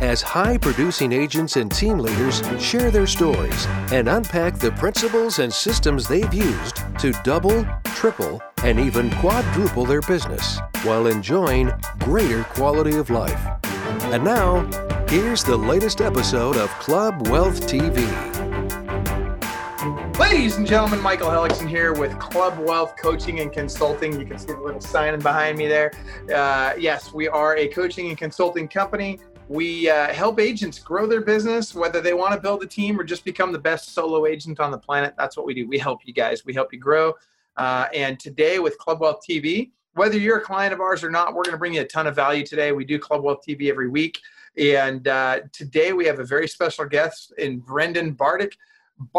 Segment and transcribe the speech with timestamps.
[0.00, 5.52] as high producing agents and team leaders share their stories and unpack the principles and
[5.52, 12.96] systems they've used to double, triple, and even quadruple their business while enjoying greater quality
[12.96, 13.46] of life.
[14.12, 14.64] And now,
[15.08, 18.04] here's the latest episode of Club Wealth TV.
[20.18, 24.18] Ladies and gentlemen, Michael Hellickson here with Club Wealth Coaching and Consulting.
[24.18, 25.92] You can see the little sign behind me there.
[26.32, 29.18] Uh, yes, we are a coaching and consulting company.
[29.48, 33.04] We uh, help agents grow their business, whether they want to build a team or
[33.04, 35.14] just become the best solo agent on the planet.
[35.18, 35.68] That's what we do.
[35.68, 36.46] We help you guys.
[36.46, 37.12] We help you grow.
[37.56, 41.34] Uh, and today with Club Wealth TV, whether you're a client of ours or not,
[41.34, 42.72] we're going to bring you a ton of value today.
[42.72, 44.18] We do Club Wealth TV every week.
[44.56, 48.54] And uh, today we have a very special guest in Brendan Bartic.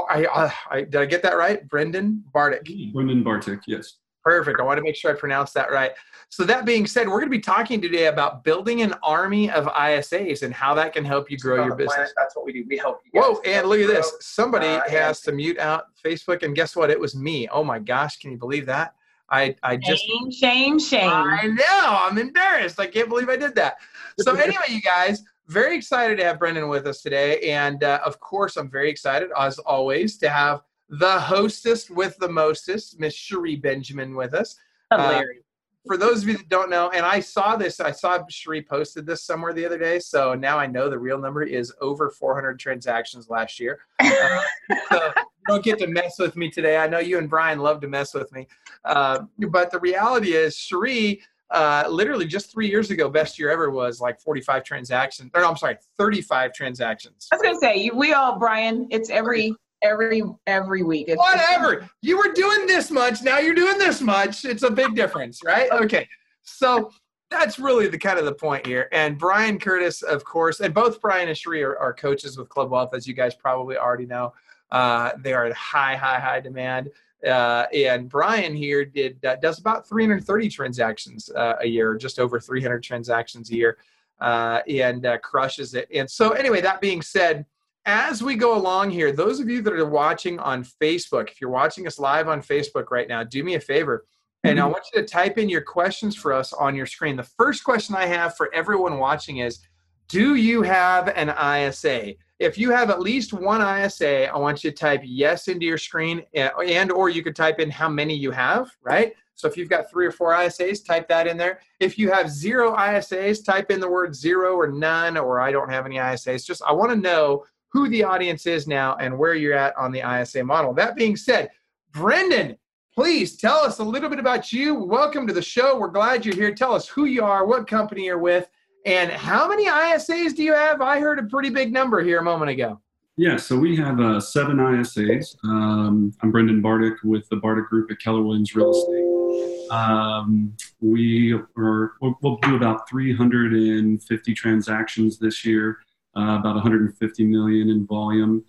[0.10, 1.68] I, uh, I, did I get that right?
[1.68, 2.94] Brendan Bartic.
[2.94, 3.98] Brendan Bartic, yes.
[4.24, 4.60] Perfect.
[4.60, 5.92] I want to make sure I pronounce that right.
[6.36, 9.68] So that being said, we're going to be talking today about building an army of
[9.68, 11.96] ISAs and how that can help you grow your business.
[11.96, 12.66] Planet, that's what we do.
[12.68, 13.22] We help you.
[13.22, 13.40] Whoa!
[13.46, 14.12] And look at this.
[14.20, 16.90] Somebody uh, has to mute out Facebook, and guess what?
[16.90, 17.48] It was me.
[17.48, 18.20] Oh my gosh!
[18.20, 18.96] Can you believe that?
[19.30, 21.10] I I just shame, shame, shame.
[21.10, 22.00] I know.
[22.02, 22.82] I'm embarrassed.
[22.82, 23.78] I can't believe I did that.
[24.20, 28.20] So anyway, you guys, very excited to have Brendan with us today, and uh, of
[28.20, 33.56] course, I'm very excited as always to have the hostess with the mostest, Miss Cherie
[33.56, 34.58] Benjamin, with us.
[34.92, 35.45] Hilarious.
[35.86, 39.06] For those of you that don't know, and I saw this, I saw Cherie posted
[39.06, 42.60] this somewhere the other day, so now I know the real number is over 400
[42.60, 43.80] transactions last year.
[44.10, 44.42] Uh,
[44.90, 45.14] so
[45.48, 46.78] don't get to mess with me today.
[46.78, 48.48] I know you and Brian love to mess with me,
[48.84, 49.20] uh,
[49.50, 51.22] but the reality is, Cherie.
[51.52, 55.30] Uh, literally just three years ago, best year ever was like 45 transactions.
[55.36, 57.28] Or no, I'm sorry, 35 transactions.
[57.32, 61.08] I was gonna say, we all, Brian, it's every every every week.
[61.08, 61.90] It's, Whatever.
[62.02, 64.46] You were doing this much, now you're doing this much.
[64.46, 65.70] It's a big difference, right?
[65.72, 66.08] Okay.
[66.44, 66.92] So
[67.32, 68.88] that's really the kind of the point here.
[68.92, 72.72] And Brian Curtis, of course, and both Brian and Cherie are, are coaches with Club
[72.72, 74.34] Wealth, as you guys probably already know.
[74.72, 76.90] Uh, they are in high, high, high demand.
[77.26, 82.40] Uh, and Brian here did uh, does about 330 transactions uh, a year, just over
[82.40, 83.78] 300 transactions a year,
[84.22, 85.88] uh, and uh, crushes it.
[85.94, 87.46] And so, anyway, that being said,
[87.86, 91.50] as we go along here, those of you that are watching on Facebook, if you're
[91.50, 94.06] watching us live on Facebook right now, do me a favor.
[94.44, 94.68] And mm-hmm.
[94.68, 97.16] I want you to type in your questions for us on your screen.
[97.16, 99.60] The first question I have for everyone watching is
[100.08, 102.14] Do you have an ISA?
[102.40, 105.78] If you have at least one ISA, I want you to type yes into your
[105.78, 109.14] screen and or you could type in how many you have, right?
[109.36, 111.60] So if you've got three or four ISAs, type that in there.
[111.80, 115.70] If you have zero ISAs, type in the word zero or none or I don't
[115.70, 116.46] have any ISAs.
[116.46, 119.92] Just I want to know who the audience is now and where you're at on
[119.92, 120.74] the ISA model.
[120.74, 121.50] That being said,
[121.92, 122.56] Brendan,
[122.96, 124.76] please tell us a little bit about you.
[124.76, 125.78] Welcome to the show.
[125.78, 126.56] We're glad you're here.
[126.56, 128.50] Tell us who you are, what company you're with,
[128.86, 130.80] and how many ISAs do you have?
[130.80, 132.80] I heard a pretty big number here a moment ago.
[133.18, 135.36] Yeah, so we have uh, seven ISAs.
[135.44, 139.70] Um, I'm Brendan Bartic with the Bartic Group at Keller Williams Real Estate.
[139.70, 145.80] Um, we are we'll, we'll do about 350 transactions this year
[146.18, 148.44] uh, about 150 million in volume,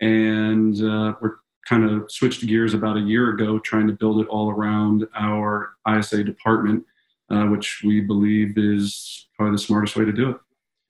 [0.00, 1.36] and uh, we're
[1.68, 5.74] kind of switched gears about a year ago, trying to build it all around our
[5.88, 6.84] ISA department,
[7.30, 10.36] uh, which we believe is probably the smartest way to do it.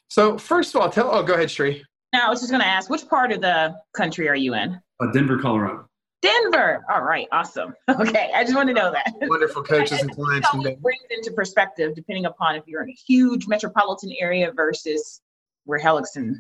[0.09, 1.11] So, first of all, tell.
[1.11, 1.85] Oh, go ahead, Sri.
[2.13, 4.79] Now, I was just going to ask, which part of the country are you in?
[5.01, 5.89] Uh, Denver, Colorado.
[6.21, 6.85] Denver.
[6.93, 7.75] All right, awesome.
[7.89, 9.13] Okay, I just want to know that.
[9.23, 10.49] Wonderful coaches and clients.
[10.55, 15.21] It brings into perspective, depending upon if you're in a huge metropolitan area versus
[15.65, 16.35] where Hellickson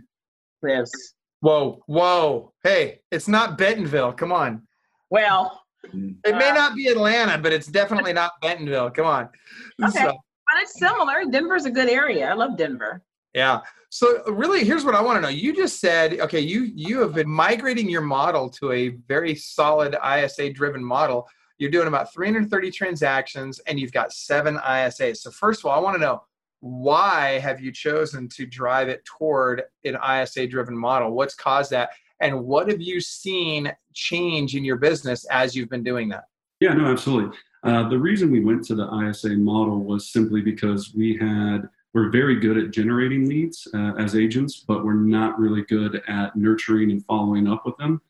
[0.63, 0.93] lives.
[1.41, 2.53] Whoa, whoa.
[2.63, 4.13] Hey, it's not Bentonville.
[4.13, 4.63] Come on.
[5.11, 5.61] Well,
[5.93, 8.91] it may uh, not be Atlanta, but it's definitely not Bentonville.
[8.91, 9.29] Come on.
[9.83, 9.99] Okay.
[9.99, 11.25] So, but it's similar.
[11.31, 12.29] Denver's a good area.
[12.29, 13.03] I love Denver.
[13.35, 13.61] Yeah.
[13.89, 15.29] So really, here's what I want to know.
[15.29, 19.97] You just said, okay, you you have been migrating your model to a very solid
[20.07, 21.27] ISA driven model.
[21.59, 25.19] You're doing about 330 transactions, and you've got seven ISAs.
[25.19, 26.23] So first of all, I want to know
[26.63, 31.11] why have you chosen to drive it toward an ISA driven model?
[31.11, 31.91] What's caused that?
[32.21, 36.27] And what have you seen change in your business as you've been doing that?
[36.61, 37.37] Yeah, no, absolutely.
[37.65, 42.11] Uh, the reason we went to the ISA model was simply because we had we're
[42.11, 46.93] very good at generating leads uh, as agents, but we're not really good at nurturing
[46.93, 48.01] and following up with them.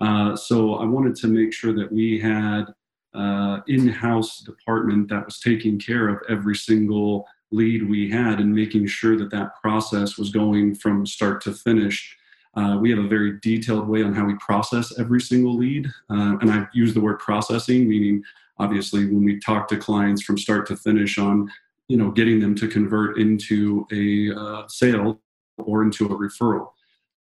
[0.00, 2.64] Uh, so I wanted to make sure that we had
[3.14, 8.86] uh, in-house department that was taking care of every single lead we had and making
[8.86, 12.16] sure that that process was going from start to finish.
[12.54, 15.86] Uh, we have a very detailed way on how we process every single lead.
[16.08, 18.22] Uh, and I use the word processing, meaning
[18.58, 21.50] obviously when we talk to clients from start to finish on,
[21.88, 25.20] you know, getting them to convert into a uh, sale
[25.58, 26.70] or into a referral.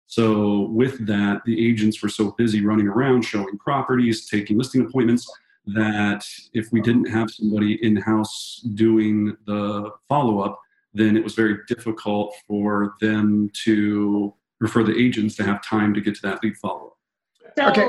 [0.06, 5.30] So with that, the agents were so busy running around showing properties, taking listing appointments
[5.74, 6.24] that
[6.54, 10.58] if we didn't have somebody in house doing the follow up,
[10.94, 16.00] then it was very difficult for them to refer the agents to have time to
[16.00, 17.52] get to that lead follow up.
[17.56, 17.88] So, okay.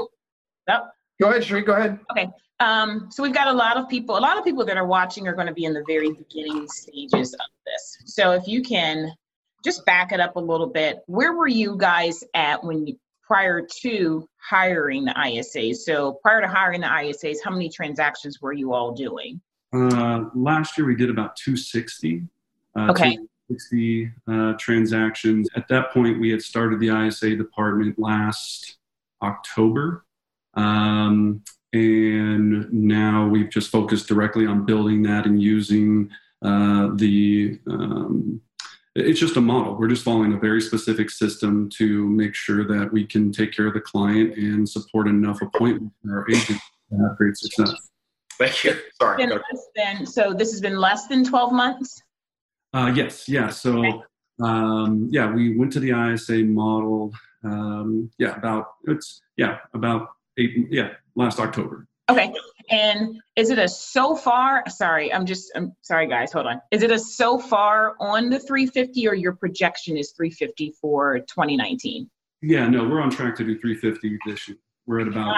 [0.67, 0.93] Yep.
[1.21, 1.65] Go ahead, Sheree.
[1.65, 1.99] Go ahead.
[2.11, 2.29] Okay.
[2.59, 4.17] Um, so we've got a lot of people.
[4.17, 6.67] A lot of people that are watching are going to be in the very beginning
[6.67, 7.97] stages of this.
[8.05, 9.11] So if you can
[9.63, 12.97] just back it up a little bit, where were you guys at when you
[13.29, 15.77] prior to hiring the ISAs?
[15.77, 19.39] So prior to hiring the ISAs, how many transactions were you all doing?
[19.71, 22.23] Uh, last year we did about 260.
[22.75, 23.15] Uh, okay.
[23.15, 25.47] 260 uh, transactions.
[25.55, 28.77] At that point, we had started the ISA department last
[29.21, 30.05] October.
[30.55, 36.09] Um, and now we've just focused directly on building that and using
[36.41, 38.41] uh, the um,
[38.99, 39.75] it's just a model.
[39.75, 43.67] We're just following a very specific system to make sure that we can take care
[43.67, 47.73] of the client and support enough appointments for our agents to have great success.
[48.37, 48.75] Thank you.
[49.01, 49.27] Sorry.
[49.75, 52.01] Than, so this has been less than 12 months?
[52.73, 53.49] Uh, yes, yeah.
[53.49, 54.03] So
[54.41, 57.13] um, yeah, we went to the ISA model.
[57.43, 61.87] Um, yeah, about it's yeah about eight yeah last October.
[62.09, 62.33] Okay.
[62.69, 64.63] And is it a so far?
[64.69, 66.61] Sorry, I'm just, I'm sorry, guys, hold on.
[66.71, 72.09] Is it a so far on the 350 or your projection is 350 for 2019?
[72.41, 74.57] Yeah, no, we're on track to do 350 this year.
[74.85, 75.35] We're at about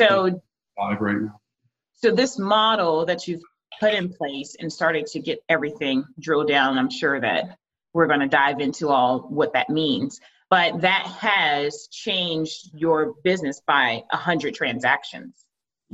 [0.00, 0.42] so
[0.76, 1.40] five right now.
[1.94, 3.42] So this model that you've
[3.80, 7.58] put in place and started to get everything drilled down, I'm sure that
[7.92, 10.20] we're going to dive into all what that means.
[10.50, 15.43] But that has changed your business by 100 transactions.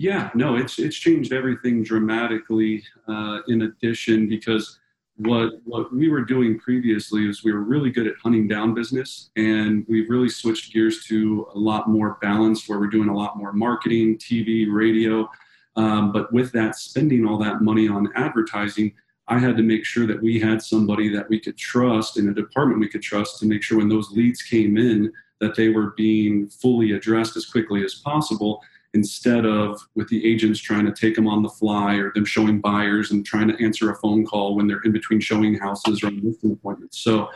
[0.01, 2.83] Yeah, no, it's it's changed everything dramatically.
[3.07, 4.79] Uh, in addition, because
[5.17, 9.29] what what we were doing previously is we were really good at hunting down business,
[9.37, 13.37] and we've really switched gears to a lot more balance, where we're doing a lot
[13.37, 15.29] more marketing, TV, radio.
[15.77, 18.95] Um, but with that, spending all that money on advertising,
[19.29, 22.35] I had to make sure that we had somebody that we could trust in a
[22.35, 25.13] department we could trust to make sure when those leads came in
[25.43, 28.63] that they were being fully addressed as quickly as possible
[28.95, 32.61] instead of with the agents trying to take them on the fly or them showing
[32.61, 36.11] buyers and trying to answer a phone call when they're in between showing houses or
[36.11, 36.99] listing appointments.
[36.99, 37.31] So,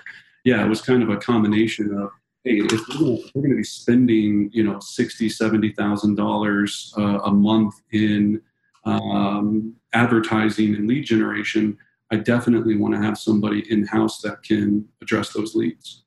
[0.45, 2.11] yeah, it was kind of a combination of
[2.45, 7.31] hey, if we're going to be spending you know sixty, seventy thousand dollars uh, a
[7.31, 8.41] month in
[8.85, 11.79] um, advertising and lead generation,
[12.11, 16.05] I definitely want to have somebody in house that can address those leads.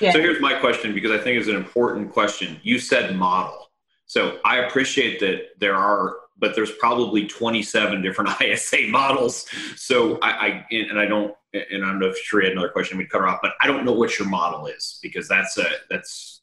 [0.00, 0.12] Yeah.
[0.12, 2.60] So here's my question because I think it's an important question.
[2.62, 3.67] You said model.
[4.08, 9.46] So I appreciate that there are, but there's probably 27 different ISA models.
[9.76, 12.98] So I, I and I don't, and I don't know if Sheree had another question
[12.98, 16.38] we'd cover off, but I don't know what your model is because that's a that's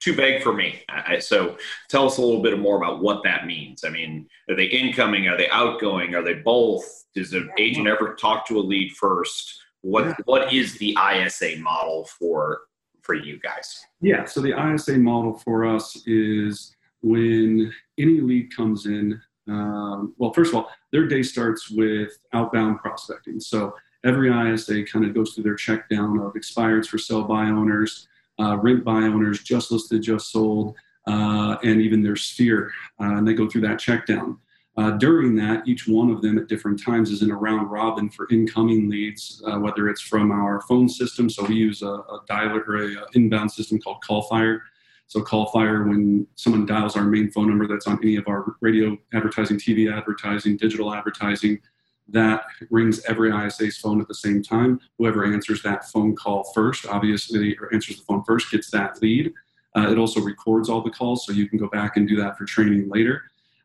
[0.00, 0.82] too vague for me.
[0.88, 1.56] I, so
[1.88, 3.84] tell us a little bit more about what that means.
[3.84, 5.26] I mean, are they incoming?
[5.28, 6.14] Are they outgoing?
[6.14, 7.04] Are they both?
[7.14, 9.60] Does an agent ever talk to a lead first?
[9.82, 12.62] What what is the ISA model for
[13.02, 13.84] for you guys?
[14.00, 16.75] Yeah, so the ISA model for us is
[17.06, 22.80] when any lead comes in, um, well, first of all, their day starts with outbound
[22.80, 23.38] prospecting.
[23.38, 27.44] So every ISA kind of goes through their check down of expireds for sell by
[27.44, 28.08] owners,
[28.40, 30.74] uh, rent by owners, just listed, just sold,
[31.06, 32.72] uh, and even their sphere.
[33.00, 34.38] Uh, and they go through that check down.
[34.76, 38.10] Uh, during that, each one of them at different times is in a round robin
[38.10, 41.30] for incoming leads, uh, whether it's from our phone system.
[41.30, 44.60] So we use a, a dialer or a, a inbound system called CallFire
[45.08, 48.96] so CallFire when someone dials our main phone number that's on any of our radio
[49.14, 51.60] advertising, TV advertising, digital advertising,
[52.08, 54.80] that rings every ISA's phone at the same time.
[54.98, 59.32] Whoever answers that phone call first, obviously, or answers the phone first, gets that lead.
[59.76, 62.38] Uh, it also records all the calls, so you can go back and do that
[62.38, 63.22] for training later.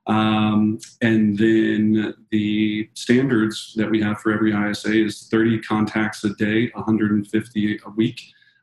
[0.08, 6.34] Um, and then the standards that we have for every ISA is 30 contacts a
[6.34, 8.20] day, 150 a week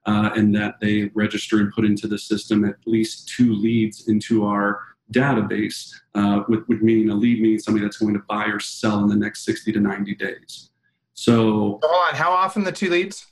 [0.08, 4.46] uh, and that they register and put into the system at least two leads into
[4.46, 4.80] our
[5.12, 9.00] database, uh, with, with, meaning a lead means somebody that's going to buy or sell
[9.00, 10.70] in the next 60 to 90 days.
[11.12, 13.26] So, hold on, how often the two leads?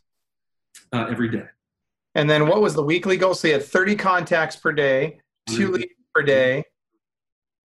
[0.93, 1.45] Uh, every day.
[2.15, 3.35] And then what was the weekly goal?
[3.35, 6.65] So you had 30 contacts per day, two leads per day.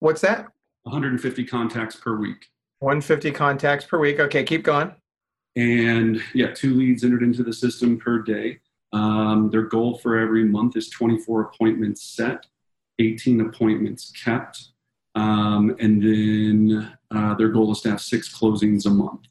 [0.00, 0.46] What's that?
[0.84, 2.46] 150 contacts per week.
[2.78, 4.20] 150 contacts per week.
[4.20, 4.94] Okay, keep going.
[5.54, 8.58] and yeah, two leads entered into the system per day.
[8.92, 12.46] Um, their goal for every month is 24 appointments set,
[12.98, 14.68] 18 appointments kept,
[15.14, 19.22] um, and then uh, their goal is to have six closings a month.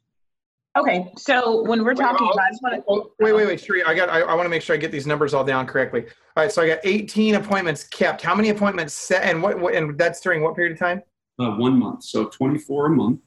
[0.77, 2.83] Okay, so when we're talking about, I just want to.
[2.87, 4.09] Oh, wait, wait, wait, Sheree, I got.
[4.09, 6.05] I, I want to make sure I get these numbers all down correctly.
[6.37, 8.21] All right, so I got 18 appointments kept.
[8.21, 9.59] How many appointments set, and what?
[9.59, 11.01] what and that's during what period of time?
[11.37, 13.19] Uh, one month, so 24 a month.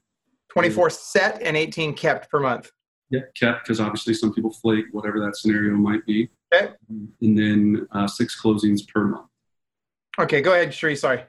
[0.54, 2.70] 24 set and 18 kept per month.
[3.10, 6.28] Yeah, kept because obviously some people flake, whatever that scenario might be.
[6.54, 6.72] Okay.
[6.88, 9.26] And then uh, six closings per month.
[10.18, 10.96] Okay, go ahead, Sheree.
[10.96, 11.22] Sorry.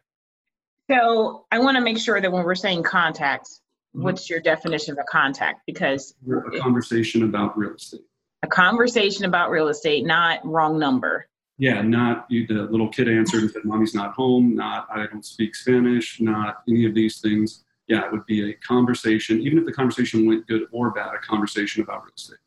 [0.90, 3.62] So I want to make sure that when we're saying contacts,
[3.96, 4.04] Mhm.
[4.04, 5.62] what's your definition of a contact?
[5.66, 8.02] Because A conversation about real estate.
[8.44, 11.28] a conversation about real estate, not wrong number.
[11.58, 15.26] Yeah, not you, the little kid answered and said, "Mommy's not home." Not I don't
[15.26, 16.20] speak Spanish.
[16.20, 17.64] Not any of these things.
[17.88, 21.14] Yeah, it would be a conversation, even if the conversation went good or bad.
[21.14, 22.38] A conversation about real estate.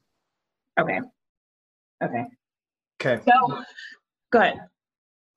[0.81, 1.01] Okay.
[2.03, 2.25] Okay.
[3.01, 3.23] Okay.
[3.25, 3.65] So,
[4.33, 4.61] go ahead.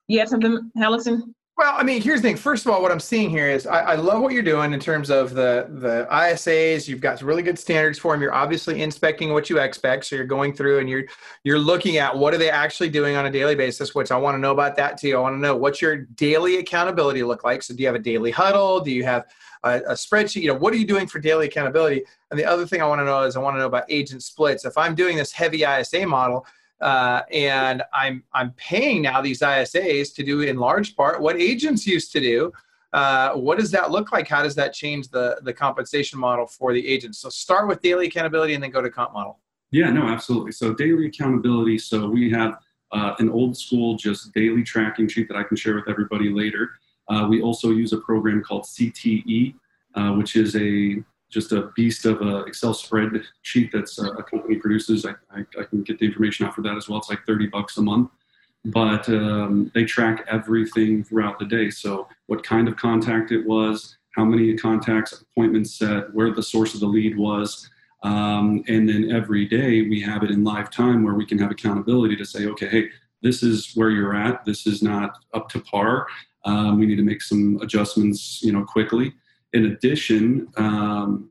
[0.08, 1.32] You have something, Hellickson?
[1.58, 2.36] Well, I mean, here's the thing.
[2.36, 4.80] First of all, what I'm seeing here is I, I love what you're doing in
[4.80, 6.88] terms of the the ISAs.
[6.88, 8.22] You've got really good standards for them.
[8.22, 11.04] You're obviously inspecting what you expect, so you're going through and you're
[11.44, 13.94] you're looking at what are they actually doing on a daily basis.
[13.94, 15.14] Which I want to know about that too.
[15.14, 17.62] I want to know what's your daily accountability look like.
[17.62, 18.80] So, do you have a daily huddle?
[18.80, 19.26] Do you have
[19.64, 20.42] a, a spreadsheet?
[20.42, 22.04] You know, what are you doing for daily accountability?
[22.30, 24.22] And the other thing I want to know is I want to know about agent
[24.22, 24.64] splits.
[24.64, 26.46] If I'm doing this heavy ISA model,
[26.80, 31.86] uh, and I'm I'm paying now these ISAs to do in large part what agents
[31.86, 32.52] used to do.
[32.92, 34.28] Uh, what does that look like?
[34.28, 37.18] How does that change the the compensation model for the agents?
[37.20, 39.38] So start with daily accountability and then go to comp model.
[39.70, 40.52] Yeah, no, absolutely.
[40.52, 41.78] So daily accountability.
[41.78, 42.58] So we have
[42.90, 46.72] uh, an old school just daily tracking sheet that I can share with everybody later.
[47.08, 49.54] Uh, we also use a program called CTE,
[49.94, 54.56] uh, which is a just a beast of a Excel spreadsheet that's a, a company
[54.56, 55.06] produces.
[55.06, 56.98] I, I, I, can get the information out for that as well.
[56.98, 58.10] It's like 30 bucks a month.
[58.66, 61.70] But um, they track everything throughout the day.
[61.70, 66.74] So what kind of contact it was, how many contacts, appointments set, where the source
[66.74, 67.70] of the lead was,
[68.02, 71.50] um, and then every day we have it in live time where we can have
[71.50, 72.88] accountability to say, okay, hey,
[73.22, 74.44] this is where you're at.
[74.44, 76.06] This is not up to par.
[76.44, 79.14] Um, we need to make some adjustments, you know, quickly.
[79.52, 81.30] In addition, um,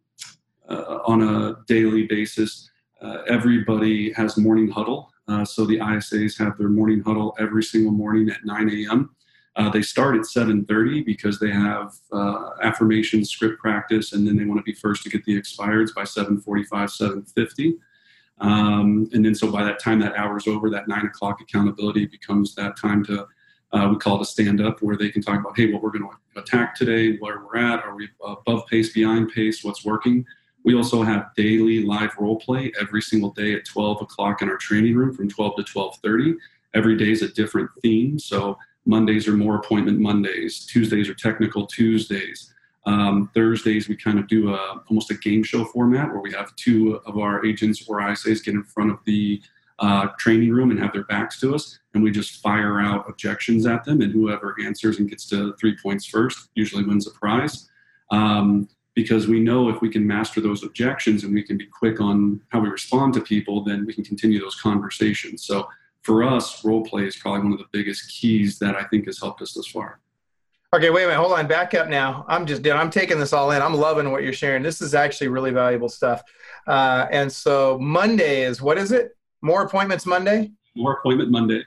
[0.70, 2.70] uh, on a daily basis,
[3.02, 5.12] uh, everybody has morning huddle.
[5.28, 9.16] Uh, so the ISAs have their morning huddle every single morning at 9 a.m.
[9.56, 14.46] Uh, they start at 7.30 because they have uh, affirmation script practice and then they
[14.46, 16.68] want to be first to get the expireds by 7.45
[17.36, 17.74] 7.50
[18.40, 22.56] um, and then so by that time that hour's over that 9 o'clock accountability becomes
[22.56, 23.28] that time to
[23.74, 25.92] uh, we call it a stand up where they can talk about hey what we're
[25.92, 30.26] going to attack today where we're at are we above pace behind pace what's working
[30.64, 34.58] we also have daily live role play every single day at 12 o'clock in our
[34.58, 36.36] training room from 12 to 12.30
[36.74, 40.66] every day is a different theme so Mondays are more appointment Mondays.
[40.66, 42.54] Tuesdays are technical Tuesdays.
[42.86, 46.56] Um, Thursdays we kind of do a almost a game show format where we have
[46.56, 49.42] two of our agents or ISAs get in front of the
[49.82, 53.66] uh, training room and have their backs to us, and we just fire out objections
[53.66, 57.70] at them, and whoever answers and gets to three points first usually wins a prize.
[58.12, 62.02] Um, because we know if we can master those objections and we can be quick
[62.02, 65.46] on how we respond to people, then we can continue those conversations.
[65.46, 65.68] So
[66.02, 69.18] for us, role play is probably one of the biggest keys that I think has
[69.18, 70.02] helped us thus far.
[70.74, 71.20] Okay, wait a minute.
[71.20, 71.48] Hold on.
[71.48, 72.26] Back up now.
[72.28, 73.62] I'm just, dude, I'm taking this all in.
[73.62, 74.64] I'm loving what you're sharing.
[74.64, 76.22] This is actually really valuable stuff.
[76.68, 79.16] Uh, and so Monday is, what is it?
[79.42, 80.52] More appointments Monday?
[80.76, 81.64] More appointment Monday.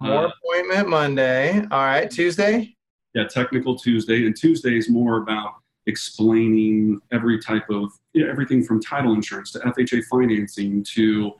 [0.00, 1.60] More uh, appointment Monday.
[1.70, 2.10] All right.
[2.10, 2.76] Tuesday?
[3.14, 4.26] Yeah, technical Tuesday.
[4.26, 5.54] And Tuesday is more about
[5.86, 11.32] explaining every type of, yeah, everything from title insurance to FHA financing to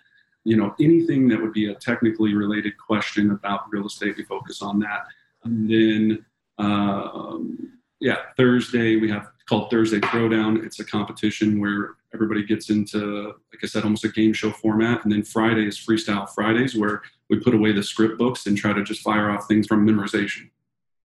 [0.45, 4.61] you know anything that would be a technically related question about real estate we focus
[4.63, 5.07] on that
[5.45, 6.25] and then
[6.59, 13.27] um, yeah thursday we have called thursday throwdown it's a competition where everybody gets into
[13.53, 17.01] like i said almost a game show format and then friday is freestyle fridays where
[17.31, 20.51] we put away the script books and try to just fire off things from memorization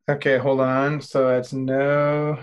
[0.09, 2.37] okay hold on so it's no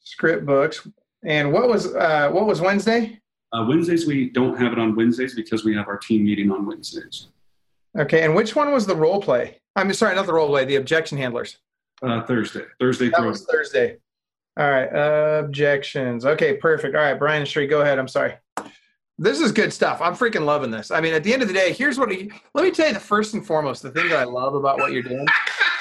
[0.00, 0.88] script books
[1.22, 3.20] and what was uh, what was wednesday
[3.52, 6.66] uh, Wednesdays, we don't have it on Wednesdays because we have our team meeting on
[6.66, 7.28] Wednesdays.
[7.96, 9.60] Okay, and which one was the role play?
[9.76, 11.58] I'm sorry, not the role play, the objection handlers.
[12.04, 12.64] Uh, Thursday.
[12.78, 13.08] Thursday.
[13.10, 13.96] That was Thursday.
[14.56, 14.84] All right,
[15.38, 16.24] objections.
[16.24, 16.94] Okay, perfect.
[16.94, 17.98] All right, Brian Sheree, go ahead.
[17.98, 18.34] I'm sorry.
[19.18, 20.00] This is good stuff.
[20.00, 20.90] I'm freaking loving this.
[20.90, 22.10] I mean, at the end of the day, here's what.
[22.10, 24.78] He, let me tell you the first and foremost, the thing that I love about
[24.78, 25.26] what you're doing.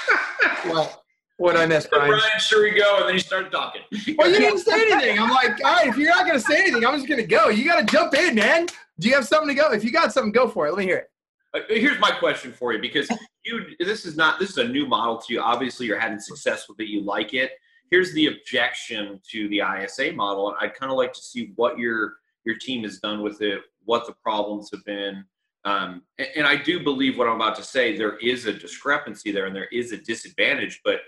[0.65, 1.03] well,
[1.37, 2.09] What I missed, Brian?
[2.09, 3.81] Brian, sure we go, and then you started talking.
[4.17, 5.19] Well, you didn't say anything.
[5.19, 7.27] I'm like, all right, if you're not going to say anything, I'm just going to
[7.27, 7.49] go.
[7.49, 8.67] You got to jump in, man.
[8.99, 9.71] Do you have something to go?
[9.71, 10.71] If you got something, go for it.
[10.71, 11.11] Let me hear it.
[11.53, 13.09] Uh, here's my question for you because
[13.45, 15.41] you this is not this is a new model to you.
[15.41, 16.87] Obviously, you're having success with it.
[16.87, 17.51] You like it.
[17.91, 21.77] Here's the objection to the ISA model, and I'd kind of like to see what
[21.77, 22.13] your
[22.45, 25.23] your team has done with it, what the problems have been.
[25.65, 27.95] Um, and, and I do believe what I'm about to say.
[27.95, 31.01] There is a discrepancy there, and there is a disadvantage, but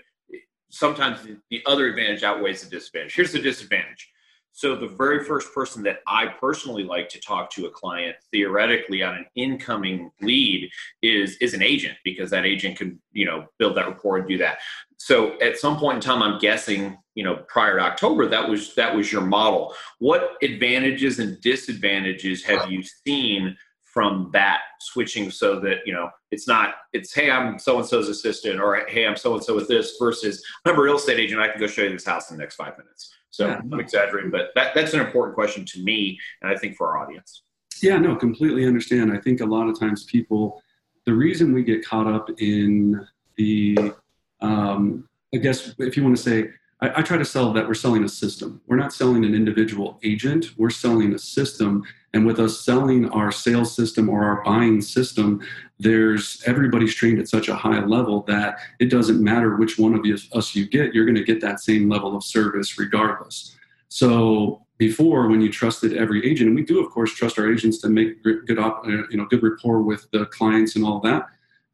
[0.70, 3.14] sometimes the other advantage outweighs the disadvantage.
[3.14, 4.08] Here's the disadvantage
[4.56, 9.02] so the very first person that I personally like to talk to a client theoretically
[9.02, 10.70] on an incoming lead
[11.02, 14.38] is is an agent because that agent can you know build that rapport and do
[14.38, 14.60] that.
[14.96, 18.74] So at some point in time, I'm guessing you know prior to October that was
[18.76, 19.74] that was your model.
[19.98, 26.48] What advantages and disadvantages have you seen from that switching so that you know it's
[26.48, 29.68] not it's hey I'm so and so's assistant or hey I'm so and so with
[29.68, 32.38] this versus I'm a real estate agent I can go show you this house in
[32.38, 33.60] the next five minutes so yeah.
[33.70, 37.04] I'm exaggerating, but that, that's an important question to me, and I think for our
[37.04, 37.42] audience.
[37.82, 39.12] Yeah, no, completely understand.
[39.12, 40.62] I think a lot of times people,
[41.04, 43.92] the reason we get caught up in the,
[44.40, 46.48] um, I guess if you want to say,
[46.80, 48.60] I, I, try to sell that we're selling a system.
[48.66, 51.84] We're not selling an individual agent, we're selling a system.
[52.12, 55.40] And with us selling our sales system or our buying system,
[55.78, 60.06] there's everybody's trained at such a high level that it doesn't matter which one of
[60.06, 63.56] you, us you get, you're going to get that same level of service regardless.
[63.88, 67.78] So before, when you trusted every agent, and we do of course trust our agents
[67.78, 68.80] to make good, uh,
[69.10, 71.26] you know, good rapport with the clients and all that.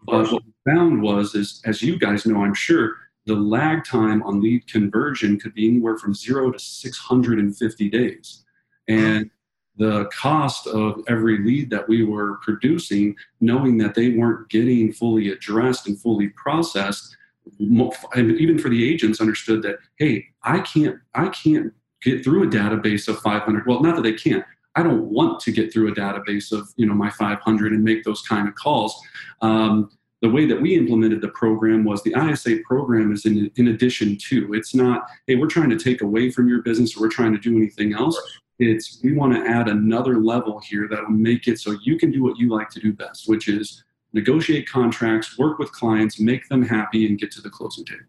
[0.04, 4.22] But what we found was, is as you guys know, I'm sure the lag time
[4.22, 8.44] on lead conversion could be anywhere from zero to 650 days.
[8.88, 9.30] And
[9.76, 15.30] the cost of every lead that we were producing, knowing that they weren't getting fully
[15.30, 17.16] addressed and fully processed,
[17.58, 22.46] and even for the agents understood that, hey, I can't, I can't get through a
[22.46, 23.66] database of 500.
[23.66, 24.44] Well, not that they can't.
[24.74, 28.04] I don't want to get through a database of you know my 500 and make
[28.04, 29.00] those kind of calls.
[29.40, 29.90] Um,
[30.22, 34.16] the way that we implemented the program was the ISA program is in, in addition
[34.28, 34.54] to.
[34.54, 37.40] It's not, hey, we're trying to take away from your business or we're trying to
[37.40, 38.20] do anything else.
[38.61, 42.12] It's we want to add another level here that will make it so you can
[42.12, 43.82] do what you like to do best, which is
[44.12, 48.04] negotiate contracts, work with clients, make them happy, and get to the closing table.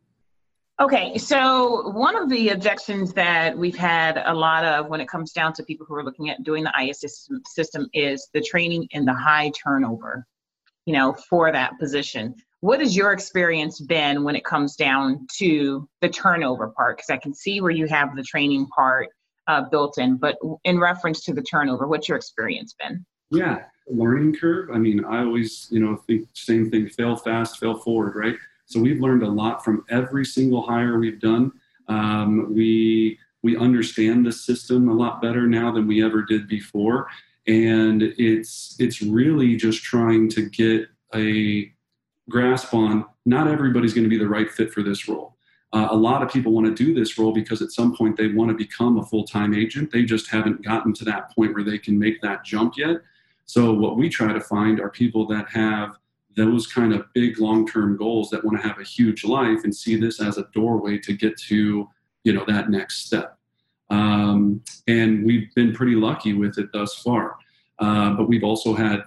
[0.79, 5.31] Okay, so one of the objections that we've had a lot of when it comes
[5.31, 9.07] down to people who are looking at doing the ISS system is the training and
[9.07, 10.27] the high turnover
[10.85, 12.35] you know, for that position.
[12.61, 16.97] What has your experience been when it comes down to the turnover part?
[16.97, 19.09] Because I can see where you have the training part
[19.47, 23.05] uh, built in, but in reference to the turnover, what's your experience been?
[23.31, 24.69] Yeah, learning curve.
[24.73, 28.35] I mean, I always, you know, think same thing: fail fast, fail forward, right?
[28.65, 31.51] So we've learned a lot from every single hire we've done.
[31.87, 37.07] Um, we we understand the system a lot better now than we ever did before,
[37.47, 41.71] and it's it's really just trying to get a
[42.29, 45.37] grasp on not everybody's going to be the right fit for this role.
[45.73, 48.27] Uh, a lot of people want to do this role because at some point they
[48.27, 49.91] want to become a full-time agent.
[49.91, 52.97] They just haven't gotten to that point where they can make that jump yet.
[53.45, 55.97] So what we try to find are people that have
[56.35, 59.95] those kind of big long-term goals that want to have a huge life and see
[59.95, 61.89] this as a doorway to get to
[62.23, 63.37] you know that next step
[63.93, 67.37] um, and we've been pretty lucky with it thus far.
[67.77, 69.03] Uh, but we've also had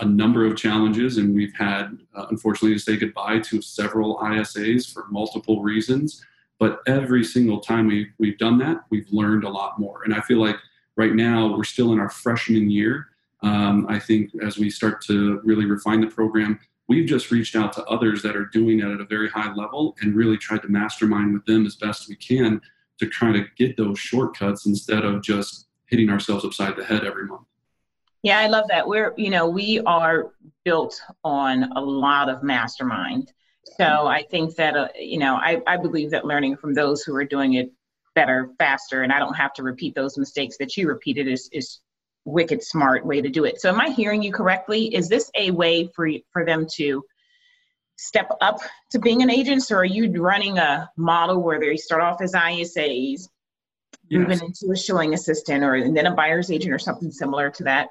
[0.00, 4.90] a number of challenges, and we've had, uh, unfortunately, to say goodbye to several ISAs
[4.90, 6.24] for multiple reasons.
[6.58, 10.02] But every single time we, we've done that, we've learned a lot more.
[10.04, 10.56] And I feel like
[10.96, 13.08] right now we're still in our freshman year.
[13.42, 17.74] Um, I think as we start to really refine the program, we've just reached out
[17.74, 20.68] to others that are doing it at a very high level and really tried to
[20.68, 22.62] mastermind with them as best we can
[22.98, 27.26] to try to get those shortcuts instead of just hitting ourselves upside the head every
[27.26, 27.46] month.
[28.22, 28.88] Yeah, I love that.
[28.88, 30.32] We're, you know, we are
[30.64, 33.32] built on a lot of mastermind.
[33.76, 37.14] So I think that, uh, you know, I, I believe that learning from those who
[37.14, 37.72] are doing it
[38.14, 41.80] better, faster, and I don't have to repeat those mistakes that you repeated is, is
[42.24, 43.60] wicked smart way to do it.
[43.60, 44.94] So am I hearing you correctly?
[44.94, 47.04] Is this a way for, for them to
[47.96, 48.58] step up
[48.90, 49.70] to being an agent?
[49.70, 53.28] or are you running a model where they start off as ISAs, yes.
[54.10, 57.64] moving into a showing assistant, or and then a buyer's agent, or something similar to
[57.64, 57.88] that?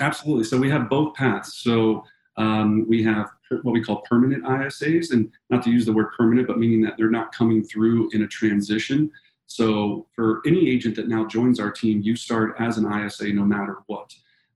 [0.00, 0.44] Absolutely.
[0.44, 1.58] So we have both paths.
[1.62, 2.04] So
[2.36, 3.30] um, we have
[3.62, 6.94] what we call permanent ISAs, and not to use the word permanent, but meaning that
[6.96, 9.10] they're not coming through in a transition.
[9.46, 13.44] So for any agent that now joins our team, you start as an ISA no
[13.44, 14.12] matter what.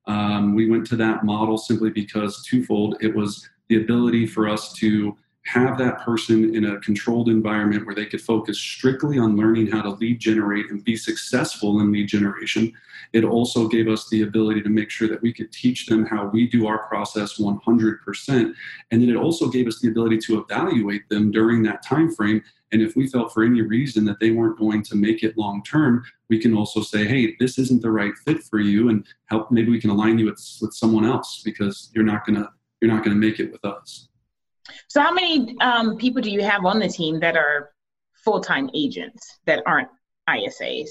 [0.06, 2.96] Um, we went to that model simply because twofold.
[3.00, 5.16] It was the ability for us to
[5.48, 9.80] have that person in a controlled environment where they could focus strictly on learning how
[9.80, 12.70] to lead generate and be successful in lead generation.
[13.14, 16.26] It also gave us the ability to make sure that we could teach them how
[16.26, 18.54] we do our process 100%.
[18.90, 22.42] And then it also gave us the ability to evaluate them during that time frame.
[22.70, 25.62] And if we felt for any reason that they weren't going to make it long
[25.62, 29.50] term, we can also say, hey, this isn't the right fit for you, and help.
[29.50, 32.50] Maybe we can align you with, with someone else because you're not gonna
[32.80, 34.08] you're not gonna make it with us.
[34.88, 37.70] So, how many um, people do you have on the team that are
[38.24, 39.88] full time agents that aren't
[40.28, 40.90] ISAs?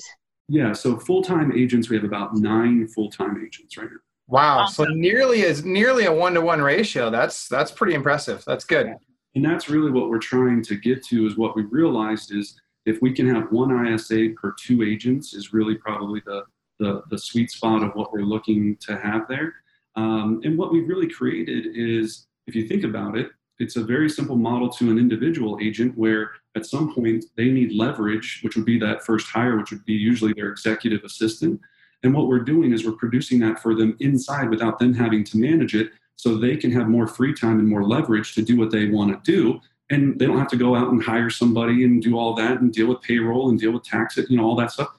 [0.50, 3.98] Yeah, so full time agents, we have about nine full time agents right now.
[4.28, 4.86] Wow, awesome.
[4.86, 7.10] so nearly as nearly a one to one ratio.
[7.10, 8.44] That's that's pretty impressive.
[8.46, 8.96] That's good.
[9.36, 11.28] And that's really what we're trying to get to.
[11.28, 15.54] Is what we realized is if we can have one ISA per two agents is
[15.54, 16.44] really probably the
[16.80, 19.56] the, the sweet spot of what we're looking to have there.
[19.98, 24.10] Um, and what we've really created is, if you think about it, it's a very
[24.10, 28.66] simple model to an individual agent where at some point they need leverage, which would
[28.66, 31.60] be that first hire, which would be usually their executive assistant.
[32.04, 35.38] And what we're doing is we're producing that for them inside without them having to
[35.38, 38.70] manage it so they can have more free time and more leverage to do what
[38.70, 39.60] they want to do.
[39.90, 42.72] And they don't have to go out and hire somebody and do all that and
[42.72, 44.90] deal with payroll and deal with tax, you know, all that stuff.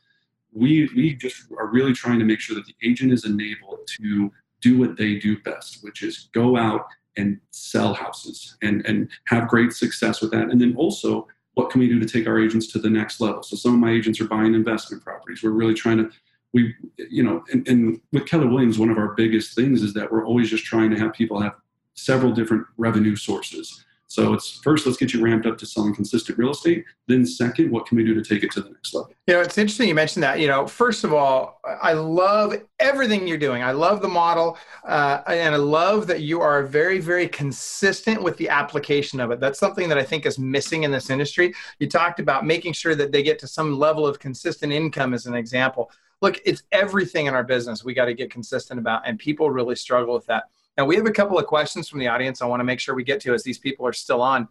[0.52, 4.32] We, we just are really trying to make sure that the agent is enabled to
[4.60, 9.48] do what they do best, which is go out and sell houses and, and have
[9.48, 10.50] great success with that.
[10.50, 13.42] And then also, what can we do to take our agents to the next level?
[13.42, 15.42] So some of my agents are buying investment properties.
[15.42, 16.10] We're really trying to,
[16.54, 20.10] we, you know, and, and with Keller Williams, one of our biggest things is that
[20.10, 21.56] we're always just trying to have people have
[21.94, 23.84] several different revenue sources.
[24.10, 26.86] So it's first, let's get you ramped up to selling consistent real estate.
[27.08, 29.12] Then, second, what can we do to take it to the next level?
[29.26, 30.40] You know, it's interesting you mentioned that.
[30.40, 33.62] You know, first of all, I love everything you're doing.
[33.62, 38.38] I love the model, uh, and I love that you are very, very consistent with
[38.38, 39.40] the application of it.
[39.40, 41.52] That's something that I think is missing in this industry.
[41.78, 45.26] You talked about making sure that they get to some level of consistent income, as
[45.26, 45.90] an example.
[46.22, 49.76] Look, it's everything in our business we got to get consistent about, and people really
[49.76, 50.44] struggle with that.
[50.78, 52.94] Now, we have a couple of questions from the audience I want to make sure
[52.94, 54.46] we get to as these people are still on.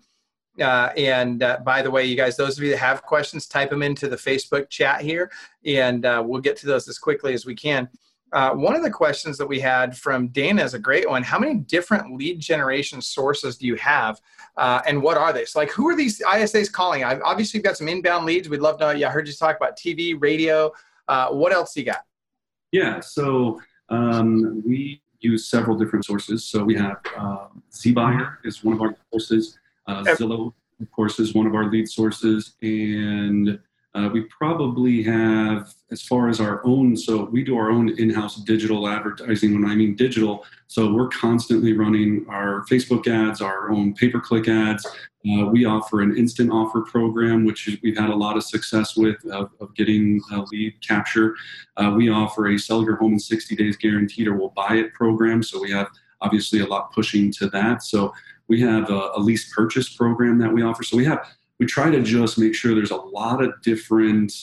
[0.59, 3.69] Uh, and uh, by the way, you guys, those of you that have questions, type
[3.69, 5.31] them into the Facebook chat here,
[5.65, 7.87] and uh, we'll get to those as quickly as we can.
[8.33, 11.23] Uh, one of the questions that we had from Dana is a great one.
[11.23, 14.19] How many different lead generation sources do you have,
[14.57, 15.45] uh, and what are they?
[15.45, 17.05] So, like, who are these ISAs calling?
[17.05, 18.49] I've, obviously, got some inbound leads.
[18.49, 18.91] We'd love to know.
[18.91, 20.73] Yeah, I heard you talk about TV, radio.
[21.07, 22.03] Uh, what else you got?
[22.73, 26.43] Yeah, so um, we use several different sources.
[26.45, 29.57] So we have uh, ZBuyer is one of our sources.
[29.87, 33.59] Uh, Zillow, of course, is one of our lead sources, and
[33.97, 38.35] uh, we probably have, as far as our own, so we do our own in-house
[38.43, 39.53] digital advertising.
[39.53, 44.85] When I mean digital, so we're constantly running our Facebook ads, our own pay-per-click ads.
[44.85, 49.17] Uh, we offer an instant offer program, which we've had a lot of success with
[49.31, 51.35] of, of getting lead capture.
[51.77, 54.93] Uh, we offer a sell your home in 60 days guaranteed or we'll buy it
[54.93, 55.41] program.
[55.41, 55.87] So we have
[56.21, 57.81] obviously a lot pushing to that.
[57.81, 58.13] So
[58.47, 60.83] we have a, a lease purchase program that we offer.
[60.83, 61.27] So we have
[61.59, 64.33] we try to just make sure there's a lot of different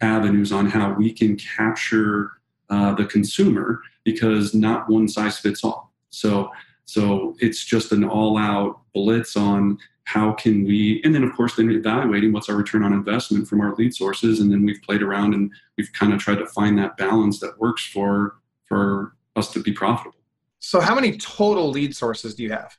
[0.00, 2.32] avenues on how we can capture
[2.68, 5.92] uh, the consumer because not one size fits all.
[6.10, 6.50] So
[6.84, 11.70] so it's just an all-out blitz on how can we and then of course then
[11.70, 15.34] evaluating what's our return on investment from our lead sources and then we've played around
[15.34, 19.60] and we've kind of tried to find that balance that works for for us to
[19.60, 20.16] be profitable.
[20.60, 22.76] So how many total lead sources do you have?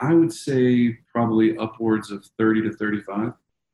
[0.00, 3.32] I would say probably upwards of 30 to 35.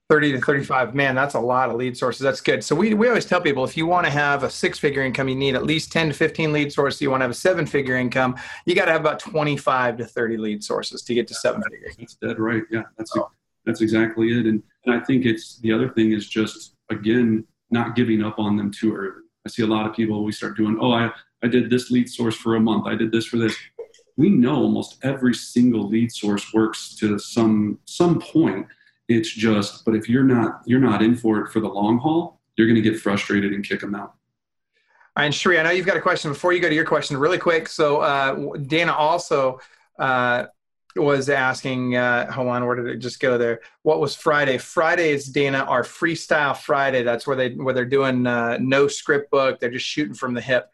[0.08, 2.22] 30 to 35 man that's a lot of lead sources.
[2.22, 2.62] That's good.
[2.62, 5.28] So we, we always tell people if you want to have a six figure income
[5.28, 7.00] you need at least 10 to 15 lead sources.
[7.00, 8.36] You want to have a seven figure income
[8.66, 11.96] you got to have about 25 to 30 lead sources to get to seven figures
[11.98, 12.62] that's dead right.
[12.70, 13.12] Yeah that's
[13.64, 14.46] that's exactly it.
[14.46, 18.56] And, and i think it's the other thing is just again not giving up on
[18.56, 19.22] them too early.
[19.44, 21.10] I see a lot of people we start doing oh i
[21.42, 22.86] i did this lead source for a month.
[22.86, 23.56] I did this for this
[24.16, 28.66] we know almost every single lead source works to some some point
[29.08, 32.40] it's just but if you're not you're not in for it for the long haul
[32.56, 34.14] you're going to get frustrated and kick them out
[35.16, 37.38] and Sheree, I know you've got a question before you go to your question really
[37.38, 37.68] quick.
[37.68, 39.60] So uh, Dana also
[39.98, 40.44] uh,
[40.94, 43.60] was asking, uh, hold on, where did it just go there?
[43.82, 44.58] What was Friday?
[44.58, 47.02] Friday is Dana, our freestyle Friday.
[47.02, 49.58] That's where they where they're doing uh, no script book.
[49.58, 50.70] They're just shooting from the hip.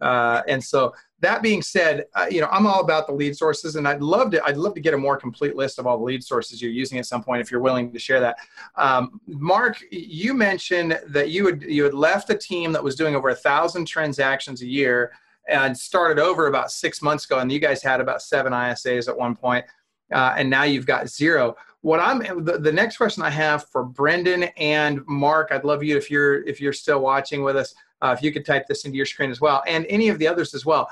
[0.00, 3.76] Uh, and so that being said, uh, you know, I'm all about the lead sources,
[3.76, 4.44] and I'd love to.
[4.44, 6.98] I'd love to get a more complete list of all the lead sources you're using
[6.98, 8.36] at some point, if you're willing to share that.
[8.76, 13.16] Um, Mark, you mentioned that you had you had left a team that was doing
[13.16, 15.12] over a thousand transactions a year
[15.48, 19.16] and started over about six months ago, and you guys had about seven ISAs at
[19.16, 19.64] one point.
[20.12, 21.56] uh, and now you've got zero.
[21.80, 25.96] What I'm the, the next question I have for Brendan and Mark, I'd love you
[25.96, 28.96] if you're if you're still watching with us, uh, if you could type this into
[28.96, 30.90] your screen as well, and any of the others as well.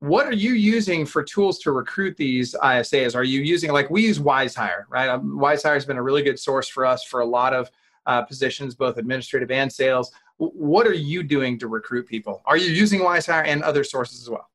[0.00, 3.16] What are you using for tools to recruit these ISAs?
[3.16, 5.08] Are you using like we use WizeHire, right?
[5.08, 7.70] Um, WizeHire has been a really good source for us for a lot of
[8.06, 10.12] uh, positions, both administrative and sales.
[10.36, 12.42] What are you doing to recruit people?
[12.44, 14.50] Are you using WizeHire and other sources as well?